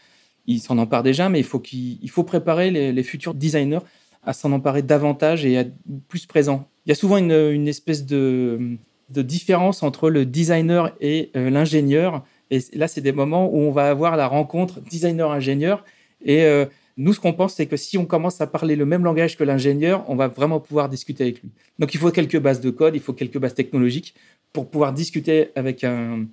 Ils 0.48 0.60
s'en 0.60 0.78
emparent 0.78 1.04
déjà, 1.04 1.30
mais 1.30 1.40
il 1.40 1.46
faut, 1.46 1.60
qu'il 1.60 2.10
faut 2.10 2.24
préparer 2.24 2.72
les, 2.72 2.92
les 2.92 3.04
futurs 3.04 3.34
designers 3.34 3.80
à 4.24 4.34
s'en 4.34 4.52
emparer 4.52 4.82
davantage 4.82 5.46
et 5.46 5.58
à 5.58 5.62
être 5.62 5.74
plus 6.08 6.26
présent. 6.26 6.71
Il 6.86 6.90
y 6.90 6.92
a 6.92 6.96
souvent 6.96 7.18
une, 7.18 7.68
espèce 7.68 8.06
de, 8.06 8.78
différence 9.10 9.84
entre 9.84 10.10
le 10.10 10.26
designer 10.26 10.96
et 11.00 11.30
euh, 11.36 11.50
l'ingénieur. 11.50 12.26
Et 12.50 12.60
là, 12.74 12.88
c'est 12.88 13.02
des 13.02 13.12
moments 13.12 13.50
où 13.54 13.58
on 13.58 13.72
va 13.72 13.90
avoir 13.90 14.18
la 14.18 14.28
rencontre 14.28 14.82
designer-ingénieur. 14.82 15.86
Et 16.24 16.44
euh, 16.44 16.66
nous, 16.98 17.14
ce 17.14 17.20
qu'on 17.20 17.34
pense, 17.34 17.56
c'est 17.56 17.68
que 17.68 17.78
si 17.78 17.98
on 17.98 18.06
commence 18.06 18.42
à 18.42 18.48
parler 18.48 18.76
le 18.76 18.86
même 18.86 19.04
langage 19.04 19.38
que 19.38 19.44
l'ingénieur, 19.44 20.04
on 20.08 20.16
va 20.16 20.28
vraiment 20.28 20.60
pouvoir 20.60 20.90
discuter 20.90 21.24
avec 21.24 21.42
lui. 21.42 21.50
Donc, 21.80 21.94
il 21.94 22.00
faut 22.00 22.12
quelques 22.12 22.40
bases 22.40 22.62
de 22.62 22.70
code, 22.70 22.96
il 22.96 23.02
faut 23.02 23.14
quelques 23.14 23.38
bases 23.38 23.56
technologiques 23.56 24.16
pour 24.54 24.70
pouvoir 24.70 24.94
discuter 24.94 25.50
avec 25.56 25.84
un, 25.84 26.26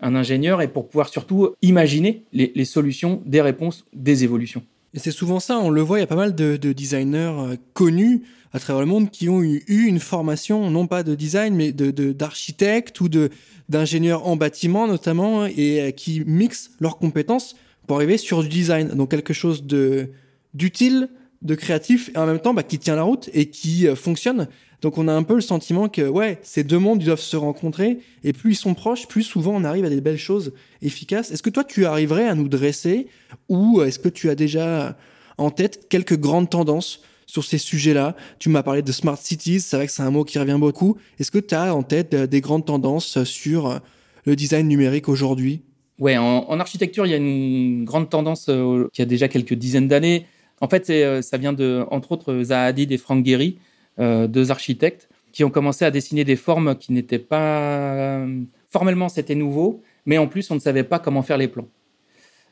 ingénieur 0.00 0.62
et 0.62 0.68
pour 0.68 0.88
pouvoir 0.88 1.10
surtout 1.10 1.50
imaginer 1.60 2.24
les 2.32 2.64
solutions, 2.64 3.22
des 3.26 3.42
réponses, 3.42 3.84
des 3.92 4.24
évolutions. 4.24 4.62
Et 4.94 4.98
c'est 4.98 5.12
souvent 5.12 5.38
ça, 5.38 5.58
on 5.58 5.70
le 5.70 5.80
voit, 5.82 5.98
il 5.98 6.02
y 6.02 6.04
a 6.04 6.08
pas 6.08 6.16
mal 6.16 6.34
de, 6.34 6.56
designers 6.56 7.32
euh, 7.38 7.56
connus 7.74 8.22
à 8.52 8.58
travers 8.58 8.80
le 8.80 8.86
monde 8.86 9.10
qui 9.10 9.28
ont 9.28 9.42
eu, 9.42 9.62
une 9.68 10.00
formation, 10.00 10.70
non 10.70 10.86
pas 10.86 11.02
de 11.02 11.14
design, 11.14 11.54
mais 11.54 11.72
de 11.72 12.12
d'architecte 12.12 13.00
ou 13.00 13.08
de 13.08 13.30
d'ingénieur 13.68 14.26
en 14.26 14.36
bâtiment 14.36 14.88
notamment, 14.88 15.46
et 15.46 15.80
euh, 15.80 15.90
qui 15.92 16.22
mixent 16.26 16.72
leurs 16.80 16.98
compétences 16.98 17.54
pour 17.86 17.96
arriver 17.96 18.18
sur 18.18 18.42
du 18.42 18.48
design. 18.48 18.88
Donc 18.88 19.10
quelque 19.10 19.32
chose 19.32 19.64
de 19.64 20.10
d'utile, 20.54 21.08
de 21.42 21.54
créatif, 21.54 22.10
et 22.14 22.18
en 22.18 22.26
même 22.26 22.40
temps 22.40 22.52
bah, 22.52 22.64
qui 22.64 22.78
tient 22.78 22.96
la 22.96 23.04
route 23.04 23.30
et 23.32 23.46
qui 23.46 23.86
euh, 23.86 23.94
fonctionne. 23.94 24.48
Donc 24.82 24.98
on 24.98 25.08
a 25.08 25.12
un 25.12 25.22
peu 25.22 25.34
le 25.34 25.40
sentiment 25.40 25.88
que 25.88 26.02
ouais, 26.02 26.38
ces 26.42 26.64
deux 26.64 26.78
mondes 26.78 27.00
doivent 27.00 27.20
se 27.20 27.36
rencontrer 27.36 27.98
et 28.24 28.32
plus 28.32 28.52
ils 28.52 28.56
sont 28.56 28.74
proches, 28.74 29.06
plus 29.06 29.22
souvent 29.22 29.52
on 29.54 29.64
arrive 29.64 29.84
à 29.84 29.90
des 29.90 30.00
belles 30.00 30.18
choses 30.18 30.52
efficaces. 30.82 31.30
Est-ce 31.30 31.42
que 31.42 31.50
toi 31.50 31.64
tu 31.64 31.84
arriverais 31.84 32.26
à 32.26 32.34
nous 32.34 32.48
dresser 32.48 33.06
ou 33.48 33.82
est-ce 33.82 33.98
que 33.98 34.08
tu 34.08 34.30
as 34.30 34.34
déjà 34.34 34.96
en 35.36 35.50
tête 35.50 35.88
quelques 35.88 36.18
grandes 36.18 36.48
tendances 36.48 37.02
sur 37.30 37.44
ces 37.44 37.58
sujets-là 37.58 38.16
Tu 38.38 38.48
m'as 38.48 38.62
parlé 38.62 38.82
de 38.82 38.92
smart 38.92 39.18
cities, 39.18 39.60
c'est 39.60 39.76
vrai 39.76 39.86
que 39.86 39.92
c'est 39.92 40.02
un 40.02 40.10
mot 40.10 40.24
qui 40.24 40.38
revient 40.38 40.58
beaucoup. 40.58 40.96
Est-ce 41.18 41.30
que 41.30 41.38
tu 41.38 41.54
as 41.54 41.74
en 41.74 41.82
tête 41.82 42.14
euh, 42.14 42.26
des 42.26 42.40
grandes 42.40 42.66
tendances 42.66 43.22
sur 43.24 43.66
euh, 43.68 43.78
le 44.24 44.36
design 44.36 44.68
numérique 44.68 45.08
aujourd'hui? 45.08 45.62
Ouais, 45.98 46.16
en, 46.16 46.58
architecture, 46.58 47.06
il 47.06 47.10
y 47.10 47.14
a 47.14 47.18
une 47.18 47.84
grande 47.84 48.08
tendance 48.08 48.46
euh, 48.48 48.88
qui 48.92 49.02
a 49.02 49.04
déjà 49.04 49.28
quelques 49.28 49.52
dizaines 49.52 49.86
d'années. 49.86 50.26
En 50.62 50.68
fait, 50.68 50.86
ça 51.22 51.36
vient 51.38 51.52
de, 51.54 51.84
entre 51.90 52.12
autres, 52.12 52.42
Zaha 52.42 52.64
Hadid 52.64 52.92
et 52.92 52.98
Frank 52.98 53.24
Gehry, 53.24 53.58
euh, 53.98 54.26
deux 54.26 54.50
architectes 54.50 55.08
qui 55.32 55.44
ont 55.44 55.50
commencé 55.50 55.84
à 55.84 55.90
dessiner 55.90 56.24
des 56.24 56.36
formes 56.36 56.74
qui 56.74 56.92
n'étaient 56.92 57.18
pas 57.18 58.24
formellement 58.68 59.08
c'était 59.08 59.34
nouveau, 59.34 59.82
mais 60.06 60.16
en 60.16 60.26
plus 60.26 60.50
on 60.50 60.54
ne 60.54 60.60
savait 60.60 60.84
pas 60.84 60.98
comment 60.98 61.22
faire 61.22 61.38
les 61.38 61.48
plans. 61.48 61.68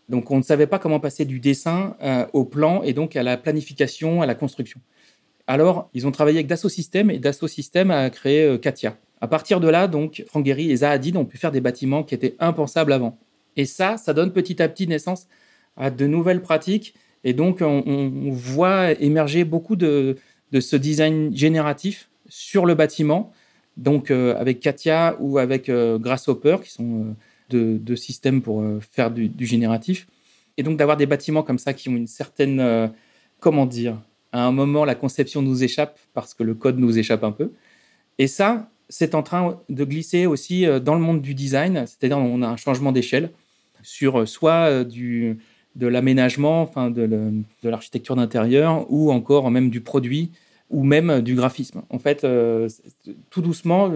Donc 0.08 0.30
on 0.30 0.38
ne 0.38 0.42
savait 0.42 0.66
pas 0.66 0.78
comment 0.78 1.00
passer 1.00 1.24
du 1.24 1.38
dessin 1.38 1.96
euh, 2.02 2.26
au 2.32 2.44
plan 2.44 2.82
et 2.82 2.92
donc 2.92 3.16
à 3.16 3.22
la 3.22 3.36
planification, 3.36 4.22
à 4.22 4.26
la 4.26 4.34
construction. 4.34 4.80
Alors 5.46 5.90
ils 5.94 6.06
ont 6.06 6.10
travaillé 6.10 6.38
avec 6.38 6.46
Dassault 6.46 6.68
Systèmes 6.68 7.10
et 7.10 7.18
Dassault 7.18 7.48
Systèmes 7.48 7.90
a 7.90 8.08
créé 8.10 8.44
euh, 8.44 8.58
Katia. 8.58 8.96
À 9.20 9.28
partir 9.28 9.60
de 9.60 9.68
là, 9.68 9.88
donc 9.88 10.24
Franck 10.26 10.46
Gehry 10.46 10.70
et 10.70 10.76
Zahadid 10.76 11.16
ont 11.16 11.24
pu 11.24 11.36
faire 11.36 11.52
des 11.52 11.60
bâtiments 11.60 12.04
qui 12.04 12.14
étaient 12.14 12.36
impensables 12.38 12.92
avant. 12.92 13.18
Et 13.56 13.64
ça, 13.64 13.96
ça 13.96 14.14
donne 14.14 14.32
petit 14.32 14.62
à 14.62 14.68
petit 14.68 14.86
naissance 14.86 15.26
à 15.76 15.90
de 15.90 16.06
nouvelles 16.06 16.40
pratiques. 16.40 16.94
Et 17.24 17.32
donc 17.32 17.60
on 17.60 18.30
voit 18.30 18.92
émerger 18.92 19.44
beaucoup 19.44 19.74
de, 19.76 20.16
ce 20.58 20.76
design 20.76 21.36
génératif 21.36 22.08
sur 22.28 22.64
le 22.64 22.74
bâtiment, 22.74 23.32
donc 23.76 24.10
euh, 24.10 24.36
avec 24.38 24.60
Katia 24.60 25.16
ou 25.18 25.38
avec 25.38 25.68
Grasshopper, 25.68 26.58
qui 26.62 26.70
sont 26.70 27.16
euh, 27.54 27.78
deux, 27.78 27.96
systèmes 27.96 28.42
pour 28.42 28.64
faire 28.90 29.10
du, 29.10 29.32
génératif. 29.46 30.06
Et 30.56 30.62
donc 30.62 30.76
d'avoir 30.76 30.96
des 30.96 31.06
bâtiments 31.06 31.42
comme 31.42 31.58
ça 31.58 31.72
qui 31.72 31.88
ont 31.88 31.96
une 31.96 32.06
certaine, 32.06 32.90
comment 33.38 33.64
dire, 33.64 34.00
à 34.32 34.44
un 34.44 34.50
moment 34.50 34.84
la 34.84 34.96
conception 34.96 35.40
nous 35.40 35.62
échappe 35.62 35.98
parce 36.14 36.34
que 36.34 36.42
le 36.42 36.54
code 36.54 36.78
nous 36.78 36.98
échappe 36.98 37.22
un 37.22 37.30
peu. 37.30 37.52
Et 38.18 38.26
ça, 38.26 38.68
c'est 38.88 39.14
en 39.14 39.22
train 39.22 39.60
de 39.68 39.84
glisser 39.84 40.26
aussi 40.26 40.66
dans 40.82 40.94
le 40.94 41.00
monde 41.00 41.22
du 41.22 41.34
design, 41.34 41.84
c'est-à-dire 41.86 42.18
on 42.18 42.42
a 42.42 42.48
un 42.48 42.56
changement 42.56 42.90
d'échelle 42.90 43.30
sur 43.82 44.26
soit 44.26 44.82
du, 44.82 45.38
de 45.78 45.86
l'aménagement, 45.86 46.62
enfin 46.62 46.90
de, 46.90 47.42
l'architecture 47.62 48.16
d'intérieur, 48.16 48.86
ou 48.90 49.12
encore 49.12 49.50
même 49.50 49.70
du 49.70 49.80
produit, 49.80 50.32
ou 50.70 50.82
même 50.82 51.20
du 51.22 51.34
graphisme. 51.34 51.82
En 51.88 51.98
fait, 51.98 52.24
euh, 52.24 52.68
tout 53.30 53.40
doucement, 53.40 53.88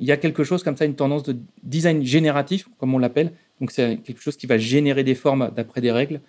il 0.00 0.06
y 0.06 0.12
a 0.12 0.16
quelque 0.16 0.44
chose 0.44 0.62
comme 0.62 0.76
ça, 0.76 0.84
une 0.84 0.94
tendance 0.94 1.22
de 1.22 1.36
design 1.62 2.04
génératif, 2.04 2.68
comme 2.78 2.94
on 2.94 2.98
l'appelle. 2.98 3.32
Donc 3.60 3.70
c'est 3.70 3.98
quelque 3.98 4.20
chose 4.20 4.36
qui 4.36 4.46
va 4.46 4.58
générer 4.58 5.04
des 5.04 5.14
formes 5.14 5.50
d'après 5.54 5.80
des 5.80 5.92
règles. 5.92 6.20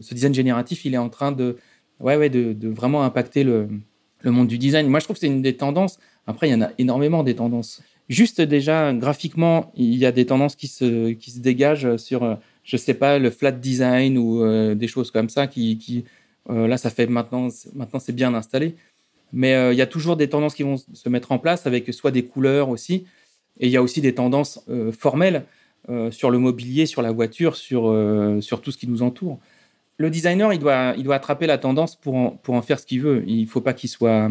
Ce 0.00 0.14
design 0.14 0.34
génératif, 0.34 0.84
il 0.84 0.94
est 0.94 0.98
en 0.98 1.08
train 1.08 1.32
de, 1.32 1.56
ouais, 2.00 2.16
ouais, 2.16 2.28
de, 2.28 2.68
vraiment 2.68 3.04
impacter 3.04 3.44
le, 3.44 3.68
le 4.20 4.30
monde 4.30 4.48
du 4.48 4.58
design. 4.58 4.86
Moi, 4.88 5.00
je 5.00 5.04
trouve 5.04 5.16
que 5.16 5.20
c'est 5.20 5.26
une 5.26 5.42
des 5.42 5.56
tendances. 5.56 5.98
Après, 6.26 6.48
il 6.48 6.52
y 6.52 6.54
en 6.54 6.62
a 6.62 6.70
énormément 6.78 7.22
des 7.22 7.34
tendances. 7.34 7.82
Juste 8.08 8.40
déjà, 8.40 8.92
graphiquement, 8.92 9.72
il 9.74 9.96
y 9.96 10.04
a 10.04 10.12
des 10.12 10.26
tendances 10.26 10.54
qui 10.54 10.68
se, 10.68 11.12
qui 11.12 11.30
se 11.30 11.40
dégagent 11.40 11.96
sur 11.96 12.38
je 12.66 12.76
sais 12.76 12.94
pas, 12.94 13.18
le 13.18 13.30
flat 13.30 13.52
design 13.52 14.18
ou 14.18 14.42
euh, 14.42 14.74
des 14.74 14.88
choses 14.88 15.10
comme 15.10 15.28
ça 15.28 15.46
qui, 15.46 15.78
qui 15.78 16.04
euh, 16.50 16.66
là, 16.66 16.76
ça 16.76 16.90
fait 16.90 17.06
maintenant, 17.06 17.48
maintenant 17.74 18.00
c'est 18.00 18.12
bien 18.12 18.34
installé. 18.34 18.74
Mais 19.36 19.54
euh, 19.54 19.72
il 19.72 19.76
y 19.76 19.82
a 19.82 19.86
toujours 19.86 20.16
des 20.16 20.28
tendances 20.28 20.54
qui 20.54 20.64
vont 20.64 20.76
se 20.76 21.08
mettre 21.08 21.30
en 21.30 21.38
place 21.38 21.66
avec 21.66 21.92
soit 21.92 22.10
des 22.10 22.24
couleurs 22.24 22.70
aussi, 22.70 23.04
et 23.60 23.66
il 23.66 23.70
y 23.70 23.76
a 23.76 23.82
aussi 23.82 24.00
des 24.00 24.14
tendances 24.14 24.64
formelles 24.98 25.44
sur 26.10 26.30
le 26.30 26.38
mobilier, 26.38 26.84
sur 26.84 27.00
la 27.00 27.12
voiture, 27.12 27.56
sur, 27.56 27.90
sur 28.40 28.60
tout 28.60 28.70
ce 28.70 28.76
qui 28.76 28.86
nous 28.86 29.02
entoure. 29.02 29.38
Le 29.96 30.10
designer, 30.10 30.52
il 30.52 30.58
doit, 30.58 30.94
il 30.98 31.04
doit 31.04 31.14
attraper 31.14 31.46
la 31.46 31.56
tendance 31.56 31.96
pour 31.96 32.16
en, 32.16 32.30
pour 32.30 32.54
en 32.54 32.60
faire 32.60 32.78
ce 32.78 32.84
qu'il 32.84 33.00
veut. 33.00 33.24
Il 33.26 33.42
ne 33.42 33.46
faut 33.46 33.62
pas 33.62 33.72
qu'il 33.72 33.88
soit 33.88 34.30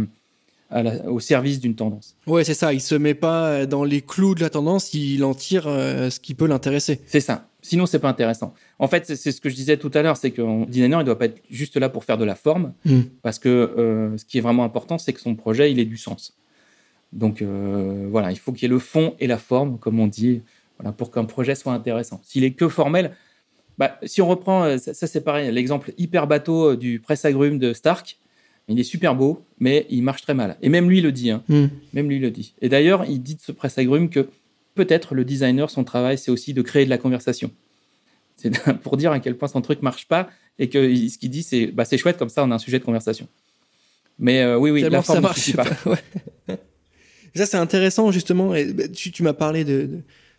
au 1.08 1.20
service 1.20 1.60
d'une 1.60 1.74
tendance. 1.74 2.16
Ouais, 2.28 2.44
c'est 2.44 2.54
ça. 2.54 2.72
Il 2.74 2.82
se 2.82 2.94
met 2.94 3.16
pas 3.16 3.66
dans 3.66 3.84
les 3.84 4.02
clous 4.02 4.36
de 4.36 4.42
la 4.42 4.52
tendance, 4.52 4.94
il 4.94 5.24
en 5.24 5.34
tire 5.34 5.64
ce 5.64 6.20
qui 6.20 6.36
peut 6.36 6.46
l'intéresser. 6.46 7.00
C'est 7.08 7.20
ça. 7.20 7.48
Sinon, 7.66 7.88
c'est 7.88 7.98
pas 7.98 8.10
intéressant. 8.10 8.54
En 8.78 8.88
fait, 8.88 9.16
c'est 9.16 9.32
ce 9.32 9.42
que 9.42 9.50
je 9.50 9.56
disais 9.56 9.78
tout 9.78 9.90
à 9.96 10.04
l'heure, 10.04 10.18
c'est 10.18 10.30
qu'un 10.30 10.66
designer, 10.68 11.02
il 11.02 11.04
doit 11.04 11.18
pas 11.18 11.26
être 11.26 11.42
juste 11.50 11.78
là 11.78 11.90
pour 11.90 12.04
faire 12.04 12.20
de 12.20 12.24
la 12.24 12.36
forme, 12.36 12.74
hmm. 12.86 13.02
parce 13.24 13.40
que 13.40 13.50
euh, 13.50 14.16
ce 14.20 14.26
qui 14.26 14.38
est 14.38 14.42
vraiment 14.42 14.64
important, 14.64 15.00
c'est 15.00 15.14
que 15.14 15.20
son 15.20 15.34
projet, 15.34 15.72
il 15.72 15.80
ait 15.80 15.86
du 15.86 15.98
sens. 15.98 16.38
Donc 17.12 17.42
euh, 17.42 18.08
voilà, 18.12 18.32
il 18.32 18.38
faut 18.38 18.52
qu'il 18.52 18.64
y 18.64 18.66
ait 18.66 18.70
le 18.70 18.78
fond 18.78 19.16
et 19.20 19.26
la 19.26 19.40
forme, 19.40 19.80
comme 19.80 20.00
on 20.00 20.06
dit, 20.06 20.44
voilà, 20.78 20.92
pour 20.92 21.10
qu'un 21.10 21.26
projet 21.26 21.56
soit 21.56 21.74
intéressant. 21.74 22.22
S'il 22.24 22.44
est 22.44 22.52
que 22.52 22.68
formel, 22.68 23.16
bah, 23.80 24.00
si 24.04 24.22
on 24.22 24.28
reprend, 24.28 24.78
ça, 24.78 25.08
c'est 25.08 25.22
pareil, 25.22 25.52
l'exemple 25.52 25.92
hyper 25.98 26.28
bateau 26.28 26.76
du 26.76 27.00
presse-agrumes 27.00 27.58
de 27.58 27.74
Stark, 27.74 28.20
il 28.68 28.80
est 28.80 28.84
super 28.84 29.16
beau, 29.16 29.44
mais 29.60 29.88
il 29.90 30.04
marche 30.04 30.22
très 30.22 30.36
mal. 30.36 30.58
Et 30.62 30.70
même 30.70 30.88
lui 30.88 31.02
le 31.02 31.12
dit. 31.12 31.32
Hein. 31.32 31.44
Hmm. 31.48 31.68
Même 31.94 32.10
lui 32.10 32.20
le 32.20 32.30
dit. 32.30 32.54
Et 32.62 32.70
d'ailleurs, 32.70 33.06
il 33.06 33.24
dit 33.24 33.36
de 33.36 33.42
ce 33.42 33.52
presse-agrumes 33.52 34.10
que 34.10 34.30
peut-être 34.76 35.16
le 35.16 35.26
designer, 35.26 35.70
son 35.70 35.84
travail, 35.84 36.18
c'est 36.18 36.32
aussi 36.32 36.54
de 36.54 36.62
créer 36.62 36.86
de 36.86 36.90
la 36.90 36.98
conversation. 36.98 37.52
C'est 38.36 38.52
pour 38.84 38.98
dire 38.98 39.12
à 39.12 39.20
quel 39.20 39.38
point 39.38 39.48
son 39.48 39.62
truc 39.62 39.82
marche 39.82 40.08
pas 40.08 40.30
et 40.60 40.70
que 40.70 40.94
ce 40.96 41.18
qu'il 41.18 41.30
dit, 41.30 41.44
c'est 41.44 41.68
bah, 41.68 41.86
c'est 41.86 41.98
chouette, 41.98 42.18
comme 42.18 42.30
ça, 42.30 42.44
on 42.44 42.52
a 42.52 42.56
un 42.56 42.60
sujet 42.60 42.80
de 42.80 42.84
conversation. 42.84 43.28
Mais 44.20 44.42
euh, 44.42 44.58
oui, 44.58 44.72
oui, 44.72 44.82
la 44.82 45.02
forme 45.02 45.18
ça 45.18 45.22
marche 45.22 45.56
pas. 45.56 45.66
ça, 47.36 47.46
c'est 47.46 47.58
intéressant, 47.58 48.12
justement. 48.12 48.56
Et, 48.56 48.66
bah, 48.72 48.88
tu, 48.88 49.12
tu 49.12 49.24
m'as 49.24 49.34
parlé 49.34 49.66
de, 49.66 49.90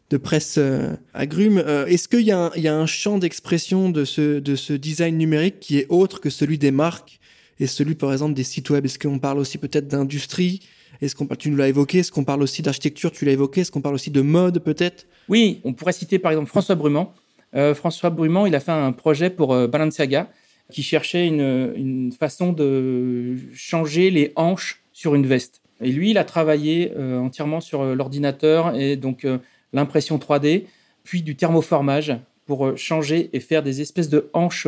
de, 0.08 0.16
presse 0.16 0.56
euh, 0.56 0.94
agrume. 1.12 1.58
Euh, 1.58 1.84
est-ce 1.86 2.08
qu'il 2.08 2.20
y, 2.20 2.26
y, 2.26 2.32
a 2.68 2.74
un 2.74 2.86
champ 2.86 3.18
d'expression 3.18 3.90
de 3.90 4.06
ce, 4.06 4.38
de 4.38 4.56
ce 4.56 4.72
design 4.72 5.18
numérique 5.18 5.60
qui 5.60 5.78
est 5.78 5.86
autre 5.90 6.20
que 6.20 6.30
celui 6.30 6.56
des 6.56 6.70
marques 6.70 7.20
et 7.60 7.66
celui, 7.66 7.94
par 7.94 8.12
exemple, 8.12 8.32
des 8.32 8.44
sites 8.44 8.70
web? 8.70 8.86
Est-ce 8.86 8.98
qu'on 8.98 9.18
parle 9.18 9.38
aussi 9.38 9.58
peut-être 9.58 9.88
d'industrie 9.88 10.62
Est-ce 11.00 11.14
qu'on 11.14 11.26
tu 11.26 11.50
nous 11.50 11.56
l'as 11.56 11.68
évoqué 11.68 11.98
Est-ce 11.98 12.12
qu'on 12.12 12.24
parle 12.24 12.42
aussi 12.42 12.62
d'architecture 12.62 13.10
Tu 13.10 13.24
l'as 13.24 13.32
évoqué 13.32 13.60
Est-ce 13.62 13.70
qu'on 13.70 13.80
parle 13.80 13.94
aussi 13.94 14.10
de 14.10 14.20
mode, 14.20 14.58
peut-être? 14.60 15.06
Oui, 15.28 15.60
on 15.64 15.72
pourrait 15.72 15.92
citer 15.92 16.18
par 16.18 16.32
exemple 16.32 16.48
François 16.48 16.74
Brumant. 16.74 17.12
Euh, 17.54 17.74
François 17.74 18.10
Brumant, 18.10 18.46
il 18.46 18.54
a 18.54 18.60
fait 18.60 18.72
un 18.72 18.92
projet 18.92 19.30
pour 19.30 19.54
euh, 19.54 19.66
Balenciaga 19.66 20.30
qui 20.70 20.82
cherchait 20.82 21.26
une, 21.26 21.72
une, 21.76 22.12
façon 22.12 22.52
de 22.52 23.36
changer 23.54 24.10
les 24.10 24.32
hanches 24.34 24.82
sur 24.92 25.14
une 25.14 25.26
veste. 25.26 25.60
Et 25.80 25.92
lui, 25.92 26.10
il 26.10 26.18
a 26.18 26.24
travaillé 26.24 26.92
euh, 26.96 27.18
entièrement 27.18 27.60
sur 27.60 27.84
l'ordinateur 27.94 28.74
et 28.74 28.96
donc 28.96 29.26
l'impression 29.72 30.18
3D, 30.18 30.64
puis 31.04 31.22
du 31.22 31.36
thermoformage 31.36 32.16
pour 32.46 32.76
changer 32.76 33.30
et 33.32 33.38
faire 33.38 33.62
des 33.62 33.80
espèces 33.80 34.08
de 34.08 34.28
hanches 34.32 34.66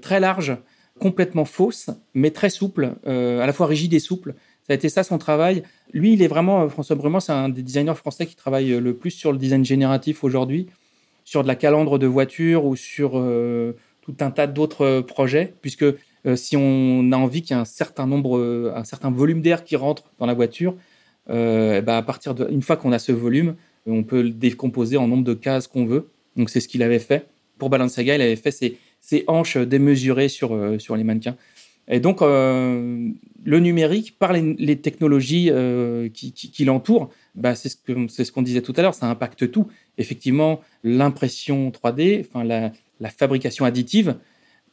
très 0.00 0.20
larges 0.20 0.56
complètement 0.98 1.44
fausse, 1.44 1.90
mais 2.14 2.30
très 2.30 2.50
souple, 2.50 2.94
euh, 3.06 3.40
à 3.40 3.46
la 3.46 3.52
fois 3.52 3.66
rigide 3.66 3.94
et 3.94 3.98
souple. 3.98 4.34
Ça 4.72 4.74
a 4.74 4.78
été 4.78 4.88
ça 4.88 5.02
son 5.02 5.18
travail. 5.18 5.64
Lui, 5.92 6.14
il 6.14 6.22
est 6.22 6.28
vraiment, 6.28 6.62
euh, 6.62 6.68
François 6.68 6.96
Brumant, 6.96 7.20
c'est 7.20 7.32
un 7.32 7.50
des 7.50 7.62
designers 7.62 7.94
français 7.94 8.24
qui 8.24 8.36
travaille 8.36 8.70
le 8.70 8.94
plus 8.94 9.10
sur 9.10 9.30
le 9.30 9.36
design 9.36 9.66
génératif 9.66 10.24
aujourd'hui, 10.24 10.66
sur 11.24 11.42
de 11.42 11.46
la 11.46 11.56
calandre 11.56 11.98
de 11.98 12.06
voiture 12.06 12.64
ou 12.64 12.74
sur 12.74 13.12
euh, 13.16 13.76
tout 14.00 14.16
un 14.20 14.30
tas 14.30 14.46
d'autres 14.46 15.02
projets, 15.02 15.52
puisque 15.60 15.84
si 16.36 16.56
on 16.56 17.12
a 17.12 17.16
envie 17.18 17.42
qu'il 17.42 17.54
y 17.54 17.58
ait 17.58 17.60
un 17.60 17.66
certain 17.66 18.06
nombre, 18.06 18.72
un 18.74 18.84
certain 18.84 19.10
volume 19.10 19.42
d'air 19.42 19.62
qui 19.62 19.76
rentre 19.76 20.04
dans 20.18 20.24
la 20.24 20.32
voiture, 20.32 20.74
eh 21.28 21.82
ben, 21.82 21.96
à 21.96 22.02
partir 22.02 22.34
de, 22.34 22.48
une 22.50 22.62
fois 22.62 22.78
qu'on 22.78 22.92
a 22.92 22.98
ce 22.98 23.12
volume, 23.12 23.56
on 23.86 24.04
peut 24.04 24.22
le 24.22 24.30
décomposer 24.30 24.96
en 24.96 25.06
nombre 25.06 25.24
de 25.24 25.34
cases 25.34 25.66
qu'on 25.66 25.84
veut. 25.84 26.08
Donc 26.36 26.48
c'est 26.48 26.60
ce 26.60 26.68
qu'il 26.68 26.82
avait 26.82 26.98
fait. 26.98 27.26
Pour 27.58 27.68
Balenciaga, 27.68 28.14
il 28.14 28.22
avait 28.22 28.36
fait 28.36 28.50
ses, 28.52 29.24
hanches 29.26 29.58
démesurées 29.58 30.28
sur, 30.28 30.54
euh, 30.54 30.78
sur 30.78 30.96
les 30.96 31.04
mannequins. 31.04 31.36
Et 31.88 32.00
donc, 32.00 32.22
euh, 32.22 33.08
le 33.44 33.60
numérique, 33.60 34.18
par 34.18 34.32
les, 34.32 34.76
technologies 34.76 35.48
euh, 35.50 36.08
qui, 36.08 36.64
l'entourent, 36.64 37.10
bah, 37.34 37.54
c'est 37.54 37.68
ce 37.68 38.32
qu'on 38.32 38.42
disait 38.42 38.62
tout 38.62 38.72
à 38.76 38.82
l'heure, 38.82 38.94
ça 38.94 39.06
impacte 39.06 39.50
tout. 39.50 39.68
Effectivement, 39.98 40.60
l'impression 40.84 41.70
3D, 41.70 42.20
enfin, 42.20 42.44
la, 42.44 42.72
fabrication 43.10 43.64
additive, 43.64 44.16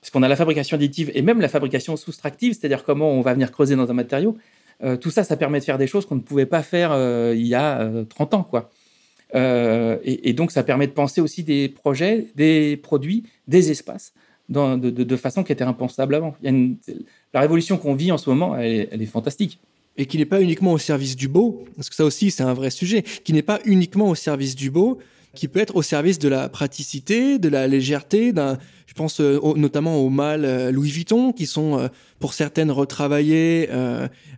parce 0.02 0.12
qu'on 0.12 0.24
a 0.24 0.28
la 0.28 0.36
fabrication 0.36 0.76
additive 0.76 1.12
et 1.14 1.22
même 1.22 1.42
la 1.42 1.50
fabrication 1.50 1.98
soustractive, 1.98 2.54
c'est-à-dire 2.54 2.84
comment 2.84 3.12
on 3.12 3.22
va 3.22 3.34
venir 3.34 3.52
creuser 3.52 3.76
dans 3.76 3.90
un 3.90 3.94
matériau. 3.94 4.38
tout 5.02 5.12
ça, 5.12 5.24
ça 5.24 5.36
permet 5.36 5.60
de 5.60 5.66
faire 5.66 5.78
des 5.78 5.88
choses 5.88 6.06
qu'on 6.06 6.16
ne 6.16 6.22
pouvait 6.22 6.46
pas 6.46 6.64
faire 6.64 6.92
il 7.34 7.46
y 7.46 7.56
a 7.56 7.92
30 8.08 8.34
ans. 8.36 8.44
Quoi. 8.44 8.70
Euh, 9.36 9.98
et, 10.04 10.34
donc, 10.34 10.52
ça 10.52 10.64
permet 10.64 10.88
de 10.88 10.92
penser 10.92 11.22
aussi 11.22 11.44
des 11.44 11.70
projets, 11.70 12.28
des 12.36 12.78
produits, 12.78 13.24
des 13.48 13.72
espaces 13.72 14.14
de, 14.50 15.16
façon 15.16 15.44
qui 15.44 15.52
était 15.52 15.64
impensable 15.64 16.16
avant. 16.16 16.36
la 16.44 17.40
révolution 17.40 17.78
qu'on 17.78 17.96
vit 17.96 18.12
en 18.12 18.18
ce 18.18 18.30
moment, 18.30 18.58
elle, 18.58 19.02
est 19.02 19.06
fantastique. 19.06 19.60
Et 19.98 20.06
qui 20.06 20.18
n'est 20.18 20.26
pas 20.26 20.42
uniquement 20.42 20.72
au 20.72 20.78
service 20.78 21.16
du 21.16 21.28
beau, 21.28 21.66
parce 21.76 21.90
que 21.90 21.96
ça 21.96 22.06
aussi, 22.06 22.32
c'est 22.32 22.44
un 22.44 22.54
vrai 22.54 22.70
sujet, 22.70 23.02
qui 23.02 23.34
n'est 23.34 23.42
pas 23.42 23.60
uniquement 23.66 24.10
au 24.10 24.16
service 24.16 24.56
du 24.56 24.72
beau, 24.72 25.00
qui 25.36 25.48
peut 25.48 25.60
être 25.60 25.76
au 25.76 25.82
service 25.82 26.20
de 26.20 26.30
la 26.30 26.50
praticité, 26.50 27.38
de 27.38 27.50
la 27.50 27.68
légèreté, 27.68 28.32
d'un, 28.32 28.58
je 28.88 28.94
pense 28.94 29.22
euh, 29.22 29.40
notamment 29.56 29.98
aux 29.98 30.10
mâles 30.10 30.46
euh, 30.46 30.72
Louis 30.72 30.90
Vuitton, 30.90 31.32
qui 31.32 31.46
sont 31.46 31.78
euh, 31.78 31.88
pour 32.20 32.34
certaines 32.34 32.72
retravaillées 32.72 33.70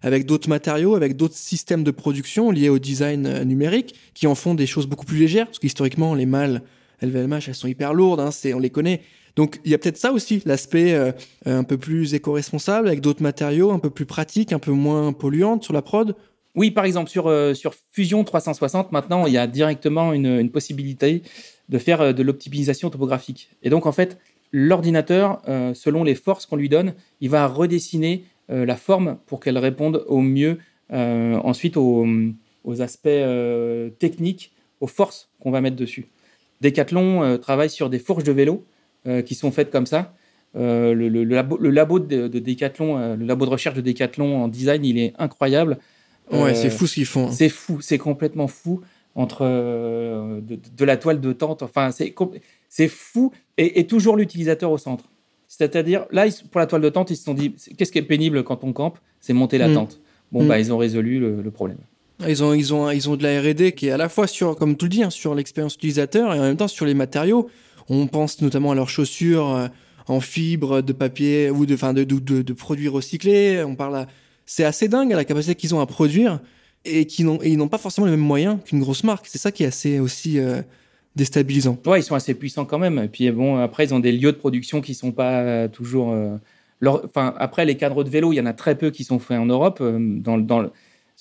avec 0.04 0.26
d'autres 0.26 0.50
matériaux, 0.50 0.96
avec 0.96 1.16
d'autres 1.16 1.36
systèmes 1.36 1.84
de 1.84 1.92
production 1.92 2.52
liés 2.52 2.70
au 2.70 2.78
design 2.78 3.44
numérique, 3.44 3.96
qui 4.14 4.28
en 4.28 4.36
font 4.36 4.54
des 4.54 4.68
choses 4.68 4.88
beaucoup 4.88 5.06
plus 5.06 5.18
légères, 5.18 5.48
parce 5.48 5.58
qu'historiquement, 5.60 6.14
les 6.14 6.26
mâles 6.28 6.62
LVMH, 7.02 7.48
elles 7.48 7.56
sont 7.56 7.68
hyper 7.68 7.94
lourdes, 7.94 8.20
hein, 8.20 8.30
on 8.54 8.60
les 8.60 8.70
connaît. 8.70 9.02
Donc 9.36 9.60
il 9.66 9.72
y 9.72 9.74
a 9.74 9.78
peut-être 9.78 9.98
ça 9.98 10.12
aussi, 10.12 10.42
l'aspect 10.46 11.14
un 11.46 11.64
peu 11.64 11.78
plus 11.78 12.14
éco-responsable, 12.14 12.88
avec 12.88 13.02
d'autres 13.02 13.24
matériaux, 13.24 13.72
un 13.72 13.80
peu 13.80 13.90
plus 13.90 14.06
pratiques, 14.06 14.54
un 14.54 14.60
peu 14.60 14.72
moins 14.72 15.14
polluantes 15.14 15.64
sur 15.64 15.74
la 15.74 15.82
prod. 15.82 16.16
Oui, 16.56 16.72
par 16.72 16.84
exemple, 16.84 17.10
sur, 17.10 17.32
sur 17.56 17.74
Fusion 17.92 18.24
360, 18.24 18.92
maintenant, 18.92 19.26
il 19.26 19.34
y 19.34 19.38
a 19.38 19.48
directement 19.48 20.12
une, 20.12 20.50
possibilité 20.50 21.24
de 21.70 21.78
faire 21.78 22.14
de 22.14 22.24
l'optimisation 22.24 22.90
topographique. 22.90 23.50
Et 23.64 23.70
donc, 23.70 23.86
en 23.86 23.94
fait, 23.94 24.18
l'ordinateur, 24.52 25.42
euh, 25.48 25.74
selon 25.74 26.04
les 26.04 26.16
forces 26.16 26.46
qu'on 26.46 26.56
lui 26.56 26.70
donne, 26.70 26.94
il 27.20 27.30
va 27.30 27.48
redessiner 27.48 28.26
euh, 28.50 28.66
la 28.66 28.76
forme 28.76 29.18
pour 29.26 29.40
qu'elle 29.40 29.58
réponde 29.58 30.04
au 30.08 30.22
mieux 30.22 30.60
euh, 30.92 31.36
ensuite 31.44 31.78
aux, 31.78 32.06
aspects 32.80 33.10
techniques, 34.00 34.52
aux 34.80 34.88
forces 34.88 35.30
qu'on 35.40 35.52
va 35.52 35.62
mettre 35.62 35.76
dessus. 35.76 36.08
Decathlon 36.62 37.40
travaille 37.40 37.72
sur 37.72 37.90
des 37.90 37.98
fourches 37.98 38.24
de 38.24 38.32
vélo 38.32 38.64
qui 39.26 39.36
sont 39.36 39.52
faites 39.52 39.72
comme 39.72 39.86
ça. 39.86 40.14
Le, 40.54 41.24
labo, 41.24 42.00
de, 42.00 42.28
Decathlon, 42.28 43.16
le 43.16 43.26
labo 43.26 43.46
de 43.46 43.52
recherche 43.52 43.76
de 43.76 43.82
Decathlon 43.82 44.44
en 44.44 44.48
design, 44.48 44.86
il 44.86 44.98
est 44.98 45.14
incroyable. 45.18 45.78
Ouais, 46.32 46.56
c'est 46.56 46.70
fou 46.70 46.88
ce 46.88 46.96
qu'ils 46.96 47.06
font. 47.06 47.32
C'est 47.32 47.50
fou, 47.50 47.82
c'est 47.82 47.98
complètement 47.98 48.48
fou 48.48 48.82
entre 49.16 49.44
de, 49.44 50.60
de, 50.78 50.86
la 50.86 50.98
toile 50.98 51.20
de 51.20 51.34
tente. 51.34 51.64
Enfin, 51.64 51.92
c'est 51.92 52.14
c'est 52.72 52.88
fou. 52.88 53.32
Et, 53.58 53.86
toujours 53.86 54.16
l'utilisateur 54.16 54.72
au 54.72 54.78
centre. 54.78 55.06
C'est-à-dire, 55.48 56.06
là, 56.12 56.26
pour 56.50 56.60
la 56.60 56.66
toile 56.66 56.82
de 56.82 56.90
tente, 56.90 57.12
ils 57.12 57.18
se 57.18 57.26
sont 57.26 57.34
dit, 57.34 57.54
qu'est-ce 57.78 57.92
qui 57.92 58.00
est 58.00 58.04
pénible 58.04 58.44
quand 58.44 58.64
on 58.64 58.72
campe? 58.72 58.98
C'est 59.20 59.34
monter 59.34 59.58
la 59.58 59.68
mm. 59.68 59.74
tente. 59.74 60.00
Bon, 60.32 60.46
bah, 60.46 60.58
mm. 60.58 60.62
ils 60.62 60.74
ont 60.74 60.78
résolu 60.78 61.20
le, 61.20 61.52
problème. 61.52 61.78
Ils 62.26 62.42
ont, 62.44 62.54
ils, 62.54 62.74
ont, 62.74 62.90
ils 62.90 63.10
ont 63.10 63.18
de 63.18 63.24
la 63.24 63.42
R&D 63.42 63.74
qui 63.74 63.88
est 63.88 63.92
à 63.92 63.98
la 63.98 64.08
fois 64.08 64.28
sur, 64.28 64.56
comme 64.56 64.78
tu 64.78 64.86
le 64.86 64.90
dis, 64.90 65.04
hein, 65.04 65.10
sur 65.10 65.36
l'expérience 65.36 65.76
utilisateur 65.76 66.34
et 66.34 66.40
en 66.40 66.44
même 66.44 66.56
temps 66.56 66.70
sur 66.70 66.86
les 66.86 66.94
matériaux. 66.94 67.50
On 67.94 68.08
pense 68.08 68.42
notamment 68.42 68.72
à 68.72 68.76
leurs 68.76 68.90
chaussures 68.90 69.50
euh, 69.50 69.68
en 70.08 70.22
fibre, 70.22 70.82
de 70.82 70.94
papier 70.94 71.50
ou 71.50 71.66
de, 71.66 71.76
de, 72.42 72.54
produits 72.54 72.88
recyclés. 72.88 73.64
On 73.66 73.76
parle, 73.76 74.08
c'est 74.46 74.64
assez 74.64 74.88
dingue 74.88 75.12
la 75.12 75.26
capacité 75.26 75.56
qu'ils 75.56 75.76
ont 75.76 75.82
à 75.82 75.86
produire 75.86 76.40
et 76.86 77.06
n'ont, 77.20 77.40
ils 77.44 77.58
n'ont 77.58 77.68
pas 77.68 77.78
forcément 77.78 78.08
les 78.08 78.12
mêmes 78.12 78.22
moyens 78.22 78.60
qu'une 78.64 78.80
grosse 78.80 79.04
marque. 79.04 79.28
C'est 79.28 79.38
ça 79.38 79.52
qui 79.52 79.64
est 79.64 79.68
assez 79.68 80.00
aussi 80.00 80.40
euh, 80.40 80.62
déstabilisant. 81.18 81.78
Ouais, 81.86 82.00
ils 82.00 82.04
sont 82.04 82.16
assez 82.16 82.34
puissants 82.34 82.64
quand 82.64 82.80
même. 82.80 82.98
Et 82.98 83.10
puis 83.10 83.30
bon, 83.30 83.58
après, 83.58 83.84
ils 83.84 83.94
ont 83.94 84.00
des 84.00 84.14
lieux 84.14 84.32
de 84.32 84.38
production 84.38 84.80
qui 84.80 84.94
sont 84.94 85.12
pas 85.12 85.68
toujours. 85.68 86.14
Euh, 86.14 86.38
après, 87.16 87.66
les 87.66 87.76
cadres 87.76 88.06
de 88.06 88.10
vélo, 88.10 88.32
il 88.32 88.38
y 88.38 88.42
en 88.42 88.46
a 88.46 88.54
très 88.54 88.78
peu 88.78 88.90
qui 88.90 89.04
sont 89.04 89.20
faits 89.20 89.38
en 89.38 89.46
Europe. 89.46 89.80
Euh, 89.82 90.70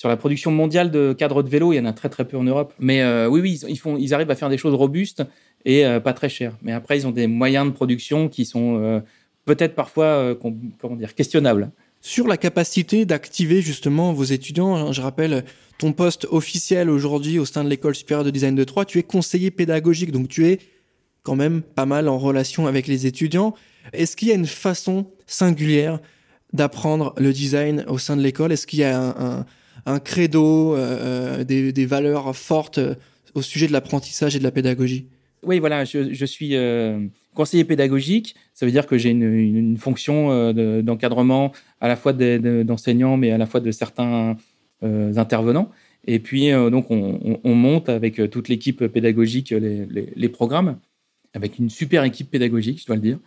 sur 0.00 0.08
la 0.08 0.16
production 0.16 0.50
mondiale 0.50 0.90
de 0.90 1.12
cadres 1.12 1.42
de 1.42 1.48
vélo, 1.50 1.72
il 1.72 1.76
y 1.76 1.80
en 1.80 1.84
a 1.84 1.92
très 1.92 2.08
très 2.08 2.24
peu 2.24 2.38
en 2.38 2.44
Europe. 2.44 2.72
Mais 2.78 3.02
euh, 3.02 3.28
oui, 3.28 3.60
ils 3.98 4.14
arrivent 4.14 4.30
à 4.30 4.34
faire 4.34 4.48
des 4.48 4.56
choses 4.56 4.72
robustes 4.72 5.22
et 5.64 5.84
pas 6.02 6.12
très 6.12 6.28
chères. 6.28 6.56
Mais 6.62 6.72
après, 6.72 6.98
ils 6.98 7.06
ont 7.06 7.10
des 7.10 7.26
moyens 7.26 7.66
de 7.66 7.72
production 7.72 8.28
qui 8.28 8.44
sont 8.44 9.02
peut-être 9.44 9.74
parfois, 9.74 10.34
comment 10.40 10.96
dire, 10.96 11.14
questionnables 11.14 11.70
sur 12.00 12.26
la 12.26 12.36
capacité 12.36 13.04
d'activer 13.04 13.60
justement 13.60 14.12
vos 14.12 14.24
étudiants. 14.24 14.92
Je 14.92 15.02
rappelle 15.02 15.44
ton 15.78 15.92
poste 15.92 16.26
officiel 16.30 16.90
aujourd'hui 16.90 17.38
au 17.38 17.44
sein 17.44 17.64
de 17.64 17.68
l'école 17.68 17.94
supérieure 17.94 18.24
de 18.24 18.30
design 18.30 18.54
de 18.54 18.64
Troyes, 18.64 18.84
tu 18.84 18.98
es 18.98 19.02
conseiller 19.02 19.50
pédagogique, 19.50 20.12
donc 20.12 20.28
tu 20.28 20.46
es 20.46 20.58
quand 21.22 21.36
même 21.36 21.62
pas 21.62 21.86
mal 21.86 22.08
en 22.08 22.18
relation 22.18 22.66
avec 22.66 22.86
les 22.86 23.06
étudiants. 23.06 23.54
Est-ce 23.92 24.16
qu'il 24.16 24.28
y 24.28 24.32
a 24.32 24.34
une 24.34 24.46
façon 24.46 25.06
singulière 25.26 26.00
d'apprendre 26.52 27.14
le 27.18 27.32
design 27.32 27.84
au 27.88 27.98
sein 27.98 28.16
de 28.16 28.22
l'école? 28.22 28.52
Est-ce 28.52 28.66
qu'il 28.66 28.80
y 28.80 28.84
a 28.84 29.46
un, 29.86 29.98
credo, 30.00 30.74
euh, 30.74 31.40
euh, 31.40 31.44
des, 31.44 31.86
valeurs 31.86 32.36
fortes 32.36 32.78
euh, 32.78 32.94
au 33.34 33.42
sujet 33.42 33.66
de 33.66 33.72
l'apprentissage 33.72 34.36
et 34.36 34.38
de 34.38 34.44
la 34.44 34.50
pédagogie? 34.50 35.06
Oui, 35.42 35.58
voilà, 35.58 35.84
je, 35.84 36.24
suis 36.24 36.54
conseiller 37.34 37.64
pédagogique. 37.64 38.34
Ça 38.54 38.66
veut 38.66 38.72
dire 38.72 38.86
que 38.86 38.98
j'ai 38.98 39.10
une, 39.10 39.76
fonction 39.78 40.52
d'encadrement 40.82 41.52
à 41.80 41.88
la 41.88 41.96
fois 41.96 42.12
d'enseignants, 42.12 43.16
mais 43.16 43.30
à 43.30 43.38
la 43.38 43.46
fois 43.46 43.60
de 43.60 43.70
certains 43.70 44.36
euh, 44.82 45.12
intervenants. 45.16 45.70
Et 46.06 46.20
puis, 46.20 46.50
euh, 46.52 46.70
donc, 46.70 46.86
on, 46.90 47.54
monte 47.54 47.90
avec 47.90 48.18
euh, 48.18 48.28
toute 48.28 48.48
l'équipe 48.48 48.86
pédagogique 48.86 49.50
les, 49.50 50.28
programmes, 50.30 50.78
avec 51.34 51.58
une 51.58 51.68
super 51.68 52.02
équipe 52.04 52.30
pédagogique, 52.30 52.80
je 52.80 52.86
dois 52.86 52.96
le 52.96 53.02
dire, 53.02 53.18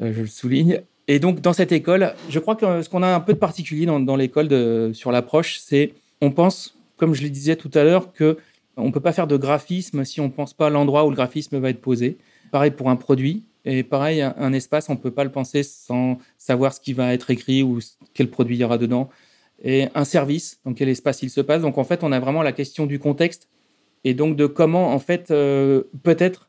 je 0.00 0.22
le 0.22 0.26
souligne. 0.26 0.80
Et 1.08 1.18
donc, 1.18 1.42
dans 1.42 1.52
cette 1.52 1.72
école, 1.72 2.14
je 2.30 2.38
crois 2.38 2.56
que 2.56 2.80
ce 2.80 2.88
qu'on 2.88 3.02
a 3.02 3.14
un 3.14 3.20
peu 3.20 3.34
de 3.34 3.38
particulier 3.38 3.84
dans, 3.84 4.16
l'école 4.16 4.94
sur 4.94 5.12
l'approche, 5.12 5.58
c'est 5.58 5.92
on 6.22 6.30
pense, 6.30 6.74
comme 6.96 7.12
je 7.12 7.22
le 7.22 7.28
disais 7.28 7.56
tout 7.56 7.70
à 7.74 7.84
l'heure, 7.84 8.14
que 8.14 8.38
on 8.78 8.92
peut 8.92 9.00
pas 9.00 9.12
faire 9.12 9.26
de 9.26 9.36
graphisme 9.36 10.04
si 10.04 10.20
on 10.20 10.30
pense 10.30 10.54
pas 10.54 10.68
à 10.68 10.70
l'endroit 10.70 11.04
où 11.04 11.10
le 11.10 11.16
graphisme 11.16 11.58
va 11.58 11.70
être 11.70 11.80
posé. 11.80 12.18
Pareil 12.50 12.70
pour 12.70 12.88
un 12.90 12.96
produit. 12.96 13.44
Et 13.64 13.82
pareil, 13.82 14.22
un, 14.22 14.52
espace, 14.52 14.88
on 14.88 14.96
peut 14.96 15.10
pas 15.10 15.24
le 15.24 15.30
penser 15.30 15.62
sans 15.62 16.18
savoir 16.38 16.72
ce 16.72 16.80
qui 16.80 16.94
va 16.94 17.12
être 17.12 17.30
écrit 17.30 17.62
ou 17.62 17.80
quel 18.14 18.30
produit 18.30 18.56
il 18.56 18.60
y 18.60 18.64
aura 18.64 18.78
dedans. 18.78 19.10
Et 19.62 19.88
un 19.94 20.04
service, 20.04 20.60
dans 20.64 20.72
quel 20.72 20.88
espace 20.88 21.22
il 21.22 21.28
se 21.28 21.40
passe. 21.40 21.60
Donc 21.60 21.76
en 21.76 21.84
fait, 21.84 22.02
on 22.02 22.12
a 22.12 22.20
vraiment 22.20 22.42
la 22.42 22.52
question 22.52 22.86
du 22.86 22.98
contexte 22.98 23.48
et 24.04 24.14
donc 24.14 24.36
de 24.36 24.46
comment 24.46 24.94
en 24.94 24.98
fait 24.98 25.30
euh, 25.30 25.82
peut-être 26.02 26.48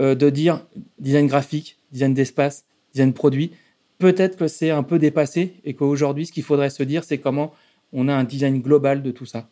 euh, 0.00 0.14
de 0.14 0.30
dire 0.30 0.64
design 0.98 1.26
graphique, 1.26 1.78
design 1.90 2.14
d'espace, 2.14 2.64
design 2.92 3.14
produit. 3.14 3.52
Peut-être 3.98 4.36
que 4.36 4.46
c'est 4.46 4.70
un 4.70 4.82
peu 4.82 4.98
dépassé 4.98 5.54
et 5.64 5.74
qu'aujourd'hui, 5.74 6.26
ce 6.26 6.32
qu'il 6.32 6.44
faudrait 6.44 6.70
se 6.70 6.82
dire, 6.82 7.04
c'est 7.04 7.18
comment 7.18 7.52
on 7.92 8.06
a 8.06 8.14
un 8.14 8.24
design 8.24 8.60
global 8.60 9.02
de 9.02 9.10
tout 9.10 9.26
ça. 9.26 9.48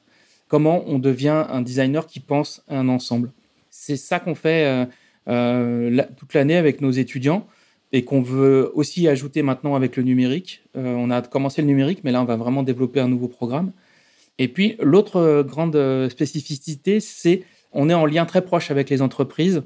Comment 0.48 0.82
on 0.86 0.98
devient 0.98 1.44
un 1.50 1.60
designer 1.60 2.06
qui 2.06 2.20
pense 2.20 2.62
à 2.68 2.78
un 2.78 2.88
ensemble. 2.88 3.30
C'est 3.70 3.98
ça 3.98 4.18
qu'on 4.18 4.34
fait 4.34 4.64
euh, 4.64 4.86
euh, 5.28 6.02
toute 6.16 6.32
l'année 6.32 6.56
avec 6.56 6.80
nos 6.80 6.90
étudiants 6.90 7.46
et 7.92 8.04
qu'on 8.04 8.22
veut 8.22 8.70
aussi 8.74 9.08
ajouter 9.08 9.42
maintenant 9.42 9.74
avec 9.74 9.96
le 9.96 10.02
numérique. 10.02 10.62
Euh, 10.76 10.94
on 10.94 11.10
a 11.10 11.20
commencé 11.20 11.60
le 11.60 11.68
numérique, 11.68 12.00
mais 12.02 12.12
là, 12.12 12.22
on 12.22 12.24
va 12.24 12.36
vraiment 12.36 12.62
développer 12.62 12.98
un 13.00 13.08
nouveau 13.08 13.28
programme. 13.28 13.72
Et 14.38 14.48
puis, 14.48 14.76
l'autre 14.80 15.42
grande 15.42 15.76
spécificité, 16.08 17.00
c'est 17.00 17.44
on 17.72 17.90
est 17.90 17.94
en 17.94 18.06
lien 18.06 18.24
très 18.24 18.42
proche 18.42 18.70
avec 18.70 18.88
les 18.88 19.02
entreprises. 19.02 19.62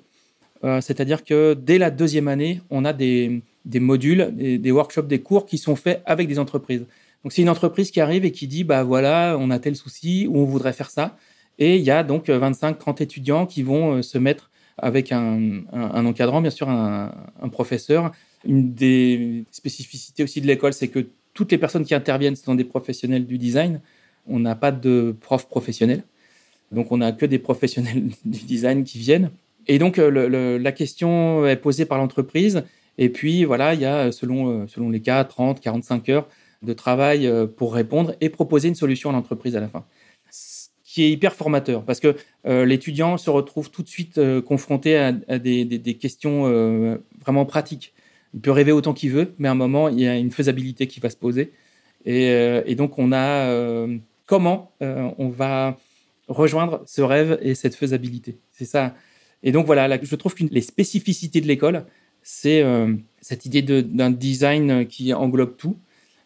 C'est-à-dire 0.80 1.24
que 1.24 1.54
dès 1.54 1.76
la 1.76 1.90
deuxième 1.90 2.28
année, 2.28 2.60
on 2.70 2.84
a 2.84 2.92
des, 2.92 3.42
modules, 3.66 4.30
des, 4.32 4.58
des, 4.58 4.70
workshops, 4.70 5.08
des 5.08 5.20
cours 5.20 5.44
qui 5.44 5.58
sont 5.58 5.76
faits 5.76 6.02
avec 6.06 6.28
des 6.28 6.38
entreprises. 6.38 6.86
Donc, 7.24 7.32
c'est 7.32 7.42
une 7.42 7.48
entreprise 7.48 7.90
qui 7.90 8.00
arrive 8.00 8.24
et 8.24 8.32
qui 8.32 8.48
dit, 8.48 8.64
bah 8.64 8.82
voilà, 8.82 9.36
on 9.38 9.50
a 9.50 9.58
tel 9.58 9.76
souci 9.76 10.26
ou 10.28 10.38
on 10.38 10.44
voudrait 10.44 10.72
faire 10.72 10.90
ça. 10.90 11.16
Et 11.58 11.76
il 11.76 11.82
y 11.82 11.90
a 11.90 12.02
donc 12.02 12.28
25-30 12.28 13.02
étudiants 13.02 13.46
qui 13.46 13.62
vont 13.62 14.02
se 14.02 14.18
mettre 14.18 14.50
avec 14.78 15.12
un, 15.12 15.62
encadrant, 15.72 16.40
bien 16.40 16.50
sûr, 16.50 16.68
un, 16.68 17.12
professeur. 17.52 18.12
Une 18.44 18.74
des 18.74 19.44
spécificités 19.52 20.24
aussi 20.24 20.40
de 20.40 20.46
l'école, 20.46 20.72
c'est 20.72 20.88
que 20.88 21.06
toutes 21.34 21.52
les 21.52 21.58
personnes 21.58 21.84
qui 21.84 21.94
interviennent 21.94 22.36
sont 22.36 22.54
des 22.54 22.64
professionnels 22.64 23.26
du 23.26 23.38
design. 23.38 23.80
On 24.26 24.40
n'a 24.40 24.56
pas 24.56 24.72
de 24.72 25.14
prof 25.20 25.46
professionnel. 25.46 26.02
Donc, 26.72 26.90
on 26.90 26.96
n'a 26.96 27.12
que 27.12 27.26
des 27.26 27.38
professionnels 27.38 28.08
du 28.24 28.44
design 28.44 28.82
qui 28.82 28.98
viennent. 28.98 29.30
Et 29.68 29.78
donc, 29.78 29.98
euh, 29.98 30.58
la 30.58 30.72
question 30.72 31.46
est 31.46 31.56
posée 31.56 31.84
par 31.84 31.98
l'entreprise. 31.98 32.64
Et 32.98 33.08
puis, 33.08 33.44
voilà, 33.44 33.74
il 33.74 33.80
y 33.80 33.84
a, 33.84 34.10
selon, 34.10 34.62
euh, 34.62 34.66
selon 34.66 34.90
les 34.90 35.00
cas, 35.00 35.22
30, 35.24 35.60
45 35.60 36.08
heures 36.08 36.28
de 36.62 36.72
travail 36.72 37.26
euh, 37.26 37.46
pour 37.46 37.74
répondre 37.74 38.14
et 38.20 38.28
proposer 38.28 38.68
une 38.68 38.74
solution 38.74 39.10
à 39.10 39.12
l'entreprise 39.12 39.56
à 39.56 39.60
la 39.60 39.68
fin 39.68 39.84
qui 40.84 41.04
est 41.04 41.10
hyper 41.10 41.34
formateur 41.34 41.84
parce 41.84 42.00
que 42.00 42.16
euh, 42.46 42.66
l'étudiant 42.66 43.16
se 43.16 43.30
retrouve 43.30 43.70
tout 43.70 43.82
de 43.82 43.88
suite 43.88 44.18
euh, 44.18 44.42
confronté 44.42 44.98
à, 44.98 45.12
des, 45.12 45.98
questions 45.98 46.42
vraiment 47.18 47.46
pratiques. 47.46 47.94
Il 48.34 48.40
peut 48.40 48.50
rêver 48.50 48.72
autant 48.72 48.92
qu'il 48.92 49.10
veut, 49.10 49.32
mais 49.38 49.48
à 49.48 49.52
un 49.52 49.54
moment, 49.54 49.88
il 49.88 50.00
y 50.00 50.06
a 50.06 50.18
une 50.18 50.30
faisabilité 50.30 50.86
qui 50.86 51.00
va 51.00 51.08
se 51.08 51.16
poser. 51.16 51.52
Et, 52.04 52.74
donc, 52.74 52.98
on 52.98 53.10
a 53.12 53.86
comment 54.26 54.72
on 54.80 55.28
va 55.28 55.78
rejoindre 56.28 56.82
ce 56.86 57.00
rêve 57.00 57.38
et 57.40 57.54
cette 57.54 57.74
faisabilité. 57.74 58.38
C'est 58.50 58.66
ça. 58.66 58.94
Et 59.42 59.52
donc, 59.52 59.64
voilà, 59.64 59.98
je 60.02 60.16
trouve 60.16 60.34
que 60.34 60.44
les 60.44 60.60
spécificités 60.60 61.40
de 61.40 61.46
l'école, 61.46 61.86
c'est 62.22 62.62
cette 63.20 63.46
idée 63.46 63.62
d'un 63.62 64.10
design 64.10 64.86
qui 64.86 65.14
englobe 65.14 65.56
tout, 65.56 65.76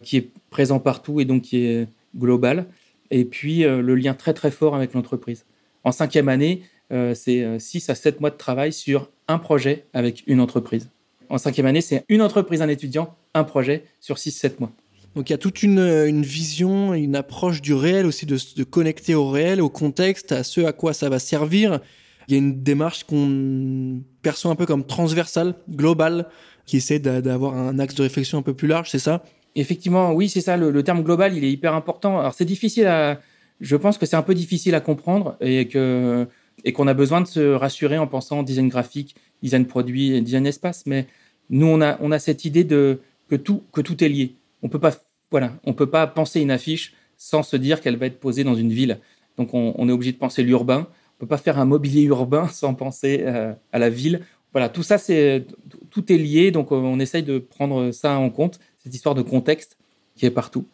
qui 0.02 0.16
est 0.18 0.30
présent 0.50 0.78
partout 0.78 1.20
et 1.20 1.24
donc 1.24 1.42
qui 1.42 1.64
est 1.64 1.88
global 2.16 2.66
et 3.10 3.24
puis 3.24 3.64
euh, 3.64 3.82
le 3.82 3.94
lien 3.94 4.14
très 4.14 4.34
très 4.34 4.50
fort 4.50 4.74
avec 4.74 4.94
l'entreprise. 4.94 5.44
En 5.84 5.92
cinquième 5.92 6.28
année, 6.28 6.62
euh, 6.92 7.14
c'est 7.14 7.58
6 7.58 7.88
euh, 7.88 7.92
à 7.92 7.94
7 7.94 8.20
mois 8.20 8.30
de 8.30 8.36
travail 8.36 8.72
sur 8.72 9.10
un 9.28 9.38
projet 9.38 9.84
avec 9.92 10.24
une 10.26 10.40
entreprise. 10.40 10.88
En 11.28 11.38
cinquième 11.38 11.66
année, 11.66 11.80
c'est 11.80 12.04
une 12.08 12.22
entreprise, 12.22 12.62
un 12.62 12.68
étudiant, 12.68 13.16
un 13.34 13.44
projet 13.44 13.84
sur 14.00 14.16
6-7 14.16 14.54
mois. 14.60 14.70
Donc 15.16 15.28
il 15.30 15.32
y 15.32 15.34
a 15.34 15.38
toute 15.38 15.62
une, 15.62 16.22
vision, 16.22 16.94
une 16.94 17.16
approche 17.16 17.62
du 17.62 17.74
réel 17.74 18.06
aussi, 18.06 18.26
de, 18.26 18.38
de 18.56 18.64
connecter 18.64 19.14
au 19.14 19.30
réel, 19.30 19.60
au 19.60 19.70
contexte, 19.70 20.30
à 20.32 20.44
ce 20.44 20.60
à 20.60 20.72
quoi 20.72 20.92
ça 20.92 21.08
va 21.08 21.18
servir. 21.18 21.80
Il 22.28 22.32
y 22.32 22.34
a 22.34 22.38
une 22.38 22.62
démarche 22.62 23.04
qu'on 23.04 24.02
perçoit 24.22 24.50
un 24.50 24.56
peu 24.56 24.66
comme 24.66 24.84
transversale, 24.84 25.54
globale, 25.70 26.28
qui 26.66 26.76
essaie 26.76 26.98
d'avoir 26.98 27.54
un 27.54 27.78
axe 27.78 27.94
de 27.94 28.02
réflexion 28.02 28.38
un 28.38 28.42
peu 28.42 28.52
plus 28.52 28.68
large, 28.68 28.90
c'est 28.90 28.98
ça? 28.98 29.24
Effectivement, 29.56 30.12
oui, 30.12 30.28
c'est 30.28 30.42
ça. 30.42 30.58
Le, 30.58 30.82
terme 30.82 31.02
global, 31.02 31.34
il 31.34 31.42
est 31.42 31.50
hyper 31.50 31.74
important. 31.74 32.20
Alors, 32.20 32.34
c'est 32.34 32.44
difficile 32.44 32.86
à. 32.86 33.20
Je 33.62 33.74
pense 33.74 33.96
que 33.96 34.04
c'est 34.04 34.16
un 34.16 34.22
peu 34.22 34.34
difficile 34.34 34.74
à 34.74 34.80
comprendre 34.80 35.36
et 35.40 35.66
que 35.66 36.28
et 36.64 36.74
qu'on 36.74 36.86
a 36.86 36.94
besoin 36.94 37.22
de 37.22 37.26
se 37.26 37.54
rassurer 37.54 37.96
en 37.96 38.06
pensant 38.06 38.42
design 38.42 38.68
graphique, 38.68 39.16
design 39.42 39.64
produit, 39.64 40.20
design 40.20 40.46
espace. 40.46 40.84
Mais 40.84 41.06
nous, 41.48 41.66
on 41.66 41.80
a 41.80 41.96
on 42.02 42.12
a 42.12 42.18
cette 42.18 42.44
idée 42.44 42.64
de 42.64 43.00
que 43.30 43.34
tout 43.34 43.62
que 43.72 43.80
tout 43.80 44.04
est 44.04 44.10
lié. 44.10 44.34
On 44.62 44.68
peut 44.68 44.78
pas 44.78 44.92
voilà, 45.30 45.54
on 45.64 45.72
peut 45.72 45.88
pas 45.88 46.06
penser 46.06 46.42
une 46.42 46.50
affiche 46.50 46.94
sans 47.16 47.42
se 47.42 47.56
dire 47.56 47.80
qu'elle 47.80 47.96
va 47.96 48.06
être 48.06 48.20
posée 48.20 48.44
dans 48.44 48.54
une 48.54 48.72
ville. 48.72 48.98
Donc, 49.38 49.54
on, 49.54 49.88
est 49.88 49.92
obligé 49.92 50.12
de 50.12 50.18
penser 50.18 50.42
l'urbain. 50.42 50.86
On 51.16 51.20
peut 51.20 51.26
pas 51.26 51.38
faire 51.38 51.58
un 51.58 51.64
mobilier 51.64 52.02
urbain 52.02 52.48
sans 52.52 52.74
penser 52.74 53.22
euh, 53.22 53.54
à 53.72 53.78
la 53.78 53.88
ville. 53.88 54.20
Voilà, 54.52 54.68
tout 54.68 54.82
ça, 54.82 54.98
c'est 54.98 55.46
tout 55.90 56.12
est 56.12 56.18
lié. 56.18 56.50
Donc, 56.50 56.72
on 56.72 57.00
essaye 57.00 57.22
de 57.22 57.38
prendre 57.38 57.90
ça 57.90 58.18
en 58.18 58.28
compte 58.28 58.60
cette 58.86 58.94
histoire 58.94 59.16
de 59.16 59.22
contexte 59.22 59.76
qui 60.14 60.26
est 60.26 60.30
partout. 60.30 60.64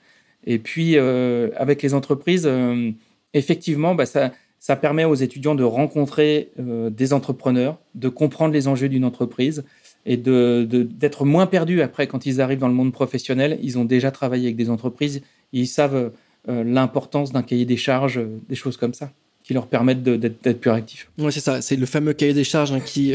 Et 0.44 0.58
puis, 0.58 0.98
euh, 0.98 1.48
avec 1.56 1.80
les 1.82 1.94
entreprises, 1.94 2.44
euh, 2.44 2.90
effectivement, 3.32 3.94
bah, 3.94 4.04
ça, 4.04 4.76
permet 4.76 5.06
aux 5.06 5.14
étudiants 5.14 5.54
de 5.54 5.64
rencontrer 5.64 6.50
euh, 6.60 6.90
des 6.90 7.14
entrepreneurs, 7.14 7.78
de 7.94 8.10
comprendre 8.10 8.52
les 8.52 8.68
enjeux 8.68 8.90
d'une 8.90 9.06
entreprise 9.06 9.64
et 10.04 10.18
d'être 10.18 11.24
moins 11.24 11.46
perdus 11.46 11.80
après 11.80 12.06
quand 12.06 12.26
ils 12.26 12.42
arrivent 12.42 12.58
dans 12.58 12.68
le 12.68 12.74
monde 12.74 12.92
professionnel. 12.92 13.58
Ils 13.62 13.78
ont 13.78 13.86
déjà 13.86 14.10
travaillé 14.10 14.48
avec 14.48 14.56
des 14.56 14.68
entreprises, 14.68 15.22
ils 15.52 15.68
savent 15.68 16.10
l'importance 16.48 17.32
d'un 17.32 17.44
cahier 17.44 17.64
des 17.64 17.76
charges, 17.76 18.20
des 18.48 18.56
choses 18.56 18.76
comme 18.76 18.94
ça 18.94 19.12
qui 19.44 19.54
leur 19.54 19.68
permettent 19.68 20.02
d'être 20.02 20.60
plus 20.60 20.70
réactifs. 20.70 21.08
Oui, 21.18 21.32
c'est 21.32 21.40
ça. 21.40 21.62
C'est 21.62 21.76
le 21.76 21.86
fameux 21.86 22.14
cahier 22.14 22.34
des 22.34 22.42
charges 22.42 22.72
hein, 22.72 22.80
qui, 22.80 23.14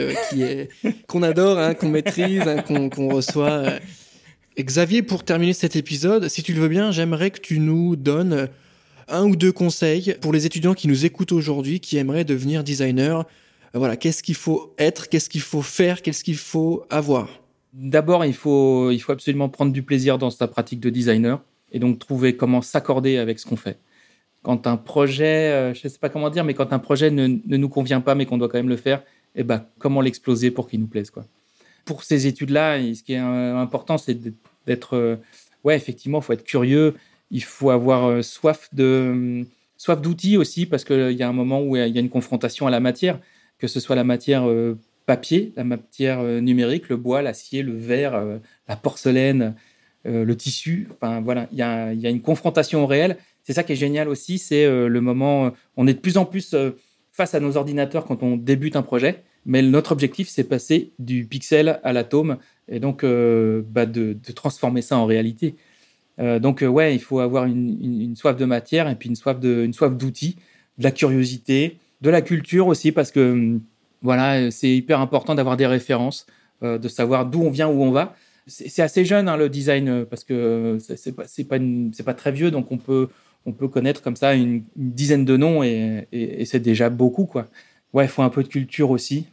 qu'on 1.08 1.24
adore, 1.24 1.58
hein, 1.58 1.74
qu'on 1.74 1.90
maîtrise, 1.90 2.48
hein, 2.48 2.62
qu'on 2.62 3.10
reçoit. 3.10 3.64
Xavier, 4.64 5.04
pour 5.04 5.24
terminer 5.24 5.54
cet 5.54 5.76
épisode, 5.76 6.30
si 6.30 6.42
tu 6.42 6.52
le 6.54 6.62
veux 6.62 6.68
bien, 6.68 6.92
j'aimerais 6.92 7.30
que 7.30 7.40
tu 7.40 7.60
nous 7.60 7.96
donnes 7.96 8.50
un 9.08 9.24
ou 9.26 9.36
deux 9.36 9.52
conseils 9.52 10.16
pour 10.20 10.34
les 10.34 10.48
étudiants 10.48 10.74
qui 10.74 10.88
nous 10.88 11.06
écoutent 11.06 11.32
aujourd'hui, 11.32 11.80
qui 11.80 11.98
aimeraient 11.98 12.26
devenir 12.26 12.64
designer. 12.64 13.20
Euh, 13.20 13.80
voilà, 13.80 13.98
qu'est-ce 13.98 14.24
qu'il 14.24 14.36
faut 14.36 14.74
être, 14.80 15.10
qu'est-ce 15.10 15.30
qu'il 15.30 15.42
faut 15.42 15.62
faire, 15.62 16.02
qu'est-ce 16.02 16.24
qu'il 16.24 16.38
faut 16.38 16.86
avoir? 16.90 17.30
D'abord, 17.74 18.26
il 18.26 18.34
faut, 18.34 18.92
absolument 19.10 19.48
prendre 19.48 19.72
du 19.72 19.84
plaisir 19.84 20.18
dans 20.18 20.32
sa 20.32 20.48
pratique 20.48 20.80
de 20.80 20.90
designer 20.90 21.40
et 21.72 21.78
donc 21.78 22.00
trouver 22.00 22.36
comment 22.36 22.64
s'accorder 22.64 23.18
avec 23.18 23.38
ce 23.38 23.46
qu'on 23.46 23.58
fait. 23.58 23.78
Quand 24.42 24.66
un 24.66 24.78
projet, 24.78 25.52
euh, 25.52 25.74
je 25.76 25.82
ne 25.84 25.90
sais 25.90 26.00
pas 26.00 26.10
comment 26.10 26.32
dire, 26.32 26.44
mais 26.44 26.56
quand 26.56 26.74
un 26.74 26.80
projet 26.80 27.12
ne, 27.12 27.28
ne 27.28 27.58
nous 27.58 27.70
convient 27.70 28.02
pas, 28.02 28.16
mais 28.16 28.26
qu'on 28.26 28.40
doit 28.40 28.50
quand 28.50 28.58
même 28.58 28.70
le 28.70 28.78
faire, 28.78 29.04
eh 29.36 29.44
ben, 29.44 29.66
comment 29.78 30.02
l'exploser 30.02 30.50
pour 30.50 30.68
qu'il 30.68 30.80
nous 30.80 30.88
plaise, 30.88 31.12
quoi 31.12 31.26
pour 31.88 32.04
ces 32.04 32.28
études-là, 32.28 32.78
ce 32.94 33.02
qui 33.02 33.14
est 33.14 33.18
important, 33.18 33.98
c'est 33.98 34.14
d'être, 34.14 34.36
euh, 34.94 35.16
ouais, 35.64 35.76
effectivement, 35.76 36.20
il 36.20 36.24
faut 36.24 36.34
être 36.34 36.44
curieux, 36.44 36.96
il 37.32 37.44
faut 37.44 37.70
avoir 37.70 38.06
euh, 38.06 38.22
soif 38.22 38.70
de, 38.74 39.46
soif 39.78 40.02
d'outils 40.02 40.38
aussi, 40.38 40.66
parce 40.66 40.84
qu'il 40.84 41.12
y 41.12 41.24
a 41.24 41.30
un 41.30 41.34
moment 41.34 41.62
où 41.62 41.76
il 41.76 41.88
y 41.88 41.98
a 41.98 42.02
une 42.02 42.10
confrontation 42.10 42.68
à 42.68 42.72
la 42.72 42.80
matière, 42.80 43.20
que 43.60 43.68
ce 43.68 43.80
soit 43.80 43.96
la 43.96 44.04
matière 44.04 44.48
euh, 44.48 44.78
papier, 45.06 45.54
la 45.56 45.64
matière 45.64 46.22
numérique, 46.22 46.90
le 46.90 46.98
bois, 46.98 47.22
l'acier, 47.22 47.64
le 47.64 47.74
verre, 47.74 48.22
la 48.68 48.76
porcelaine, 48.76 49.56
le 50.04 50.36
tissu. 50.36 50.90
Enfin 50.92 51.22
voilà, 51.22 51.48
il 51.54 51.58
y 51.58 51.62
a, 51.62 51.94
y 51.94 52.06
a, 52.06 52.10
une 52.10 52.22
confrontation 52.22 52.84
au 52.84 52.88
réel. 52.88 53.16
C'est 53.46 53.54
ça 53.54 53.64
qui 53.64 53.72
est 53.72 53.78
génial 53.78 54.10
aussi, 54.10 54.38
c'est 54.38 54.68
le 54.68 55.00
moment. 55.00 55.54
On 55.78 55.88
est 55.88 55.94
de 55.94 56.00
plus 56.00 56.18
en 56.18 56.26
plus 56.26 56.54
face 57.14 57.36
à 57.36 57.40
nos 57.40 57.56
ordinateurs 57.56 58.04
quand 58.04 58.22
on 58.22 58.36
débute 58.36 58.76
un 58.76 58.82
projet. 58.82 59.24
Mais 59.48 59.62
notre 59.62 59.94
objectif, 59.94 60.28
c'est 60.28 60.44
passer 60.44 60.92
du 61.00 61.26
pixel 61.26 61.80
à 61.84 61.94
l'atome 61.94 62.38
et 62.70 62.80
donc 62.80 63.04
euh, 63.04 63.62
bah, 63.68 63.86
de, 63.86 64.18
transformer 64.36 64.82
ça 64.82 64.98
en 64.98 65.06
réalité. 65.06 65.56
Euh, 66.20 66.40
donc 66.40 66.64
euh, 66.64 66.68
ouais, 66.68 66.96
il 66.96 67.00
faut 67.00 67.20
avoir 67.20 67.46
une, 67.46 68.16
soif 68.16 68.36
de 68.36 68.46
matière 68.46 68.90
et 68.90 68.96
puis 68.96 69.10
une 69.10 69.16
soif 69.16 69.40
de, 69.40 69.70
soif 69.72 69.96
d'outils, 69.96 70.38
de 70.78 70.84
la 70.84 70.92
curiosité, 70.92 71.78
de 72.02 72.10
la 72.10 72.22
culture 72.22 72.68
aussi 72.68 72.92
parce 72.92 73.12
que 73.12 73.32
hum, 73.32 73.62
voilà, 74.02 74.52
c'est 74.52 74.70
hyper 74.70 75.00
important 75.00 75.36
d'avoir 75.36 75.58
des 75.58 75.66
références, 75.66 76.28
de 76.62 76.88
savoir 76.88 77.26
d'où 77.26 77.42
on 77.42 77.50
vient, 77.50 77.68
où 77.68 77.84
on 77.84 77.92
va. 77.92 78.16
C'est 78.46 78.82
assez 78.82 79.04
jeune 79.06 79.28
hein, 79.28 79.38
le 79.38 79.50
design 79.50 80.06
parce 80.06 80.24
que 80.24 80.78
c'est 80.80 81.16
pas 81.16 81.28
c'est 81.28 81.44
pas, 81.46 81.58
pas 82.06 82.14
très 82.14 82.32
vieux, 82.32 82.52
donc 82.52 82.72
on 82.72 82.78
peut 82.78 83.10
on 83.46 83.54
peut 83.54 83.68
connaître 83.68 84.02
comme 84.02 84.16
ça 84.16 84.36
une, 84.36 84.64
dizaine 84.76 85.26
de 85.26 85.36
noms 85.36 85.64
et, 85.64 86.08
c'est 86.46 86.60
déjà 86.60 86.90
beaucoup 86.90 87.26
quoi. 87.26 87.48
Ouais, 87.94 88.06
il 88.06 88.10
faut 88.10 88.22
un 88.22 88.30
peu 88.30 88.44
de 88.44 88.48
culture 88.48 88.92
aussi. 88.92 89.28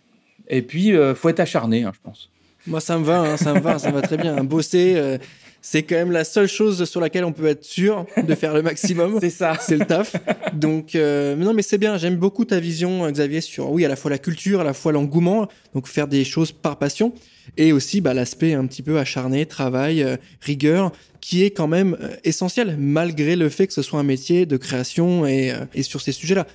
Et 0.49 0.63
puis, 0.63 0.87
il 0.87 0.97
euh, 0.97 1.15
faut 1.15 1.29
être 1.29 1.41
acharné, 1.41 1.85
hein, 1.85 1.93
je 1.95 2.01
pense. 2.01 2.31
Moi, 2.67 2.81
ça 2.81 2.99
me 2.99 3.05
va, 3.05 3.21
hein, 3.21 3.37
ça 3.37 3.55
me 3.55 3.61
va, 3.61 3.79
ça 3.79 3.91
me 3.91 3.95
va 3.95 4.03
très 4.03 4.17
bien. 4.17 4.43
Bosser, 4.45 4.95
euh, 4.97 5.19
c'est 5.61 5.83
quand 5.83 5.97
même 5.97 6.13
la 6.13 6.25
seule 6.25 6.47
chose 6.47 6.85
sur 6.85 7.01
laquelle 7.01 7.25
on 7.25 7.33
peut 7.33 7.47
être 7.47 7.65
sûr 7.65 8.07
de 8.17 8.35
faire 8.35 8.55
le 8.55 8.63
maximum. 8.63 9.19
c'est 9.21 9.31
ça. 9.31 9.57
C'est 9.61 9.77
le 9.77 9.85
taf. 9.85 10.17
Donc, 10.53 10.95
euh, 10.95 11.37
non, 11.37 11.53
mais 11.53 11.63
c'est 11.63 11.79
bien. 11.79 11.97
J'aime 11.99 12.17
beaucoup 12.17 12.45
ta 12.45 12.61
vision, 12.61 13.11
Xavier, 13.11 13.41
sur, 13.41 13.71
oui, 13.71 13.85
à 13.85 13.89
la 13.89 13.97
fois 13.97 14.11
la 14.11 14.19
culture, 14.19 14.61
à 14.61 14.65
la 14.65 14.75
fois 14.75 14.93
l'engouement. 14.93 15.49
Donc, 15.75 15.89
faire 15.89 16.09
des 16.09 16.25
choses 16.25 16.53
par 16.53 16.79
passion. 16.79 17.13
Et 17.57 17.73
aussi, 17.73 18.01
bah, 18.01 18.15
l'aspect 18.15 18.55
un 18.55 18.67
petit 18.67 18.83
peu 18.83 18.99
acharné, 18.99 19.47
travail, 19.47 20.03
euh, 20.03 20.17
rigueur, 20.41 20.93
qui 21.21 21.45
est 21.45 21.51
quand 21.51 21.69
même 21.69 21.97
euh, 22.01 22.17
essentiel, 22.25 22.77
malgré 22.79 23.37
le 23.37 23.49
fait 23.49 23.67
que 23.67 23.73
ce 23.73 23.83
soit 23.83 24.01
un 24.01 24.05
métier 24.05 24.47
de 24.47 24.57
création 24.57 25.27
et, 25.27 25.53
euh, 25.53 25.65
et 25.75 25.83
sur 25.83 26.01
ces 26.01 26.13
sujets-là. 26.13 26.47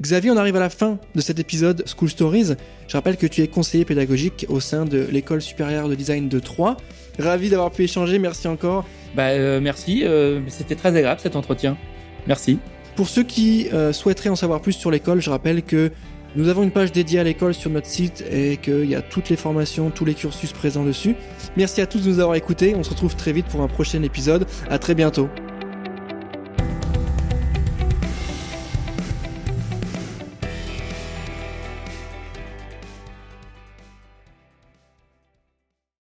Xavier, 0.00 0.30
on 0.30 0.36
arrive 0.36 0.56
à 0.56 0.60
la 0.60 0.68
fin 0.68 0.98
de 1.14 1.20
cet 1.20 1.38
épisode 1.38 1.84
School 1.86 2.10
Stories. 2.10 2.52
Je 2.86 2.96
rappelle 2.96 3.16
que 3.16 3.26
tu 3.26 3.42
es 3.42 3.48
conseiller 3.48 3.84
pédagogique 3.84 4.44
au 4.48 4.60
sein 4.60 4.84
de 4.84 5.06
l'école 5.10 5.40
supérieure 5.40 5.88
de 5.88 5.94
design 5.94 6.28
de 6.28 6.38
Troyes. 6.38 6.76
Ravi 7.18 7.48
d'avoir 7.48 7.70
pu 7.70 7.84
échanger, 7.84 8.18
merci 8.18 8.46
encore. 8.46 8.84
Bah, 9.14 9.28
euh, 9.28 9.60
merci, 9.60 10.04
euh, 10.04 10.40
c'était 10.48 10.74
très 10.74 10.94
agréable 10.94 11.20
cet 11.22 11.34
entretien. 11.34 11.78
Merci. 12.26 12.58
Pour 12.94 13.08
ceux 13.08 13.22
qui 13.22 13.68
euh, 13.72 13.92
souhaiteraient 13.92 14.28
en 14.28 14.36
savoir 14.36 14.60
plus 14.60 14.72
sur 14.72 14.90
l'école, 14.90 15.20
je 15.22 15.30
rappelle 15.30 15.62
que 15.62 15.90
nous 16.34 16.48
avons 16.48 16.62
une 16.62 16.70
page 16.70 16.92
dédiée 16.92 17.18
à 17.18 17.24
l'école 17.24 17.54
sur 17.54 17.70
notre 17.70 17.86
site 17.86 18.22
et 18.30 18.58
qu'il 18.58 18.84
y 18.84 18.94
a 18.94 19.00
toutes 19.00 19.30
les 19.30 19.36
formations, 19.36 19.90
tous 19.90 20.04
les 20.04 20.12
cursus 20.12 20.52
présents 20.52 20.84
dessus. 20.84 21.16
Merci 21.56 21.80
à 21.80 21.86
tous 21.86 22.04
de 22.04 22.10
nous 22.10 22.20
avoir 22.20 22.36
écoutés. 22.36 22.74
On 22.76 22.82
se 22.82 22.90
retrouve 22.90 23.16
très 23.16 23.32
vite 23.32 23.46
pour 23.46 23.62
un 23.62 23.68
prochain 23.68 24.02
épisode. 24.02 24.46
À 24.68 24.78
très 24.78 24.94
bientôt. 24.94 25.30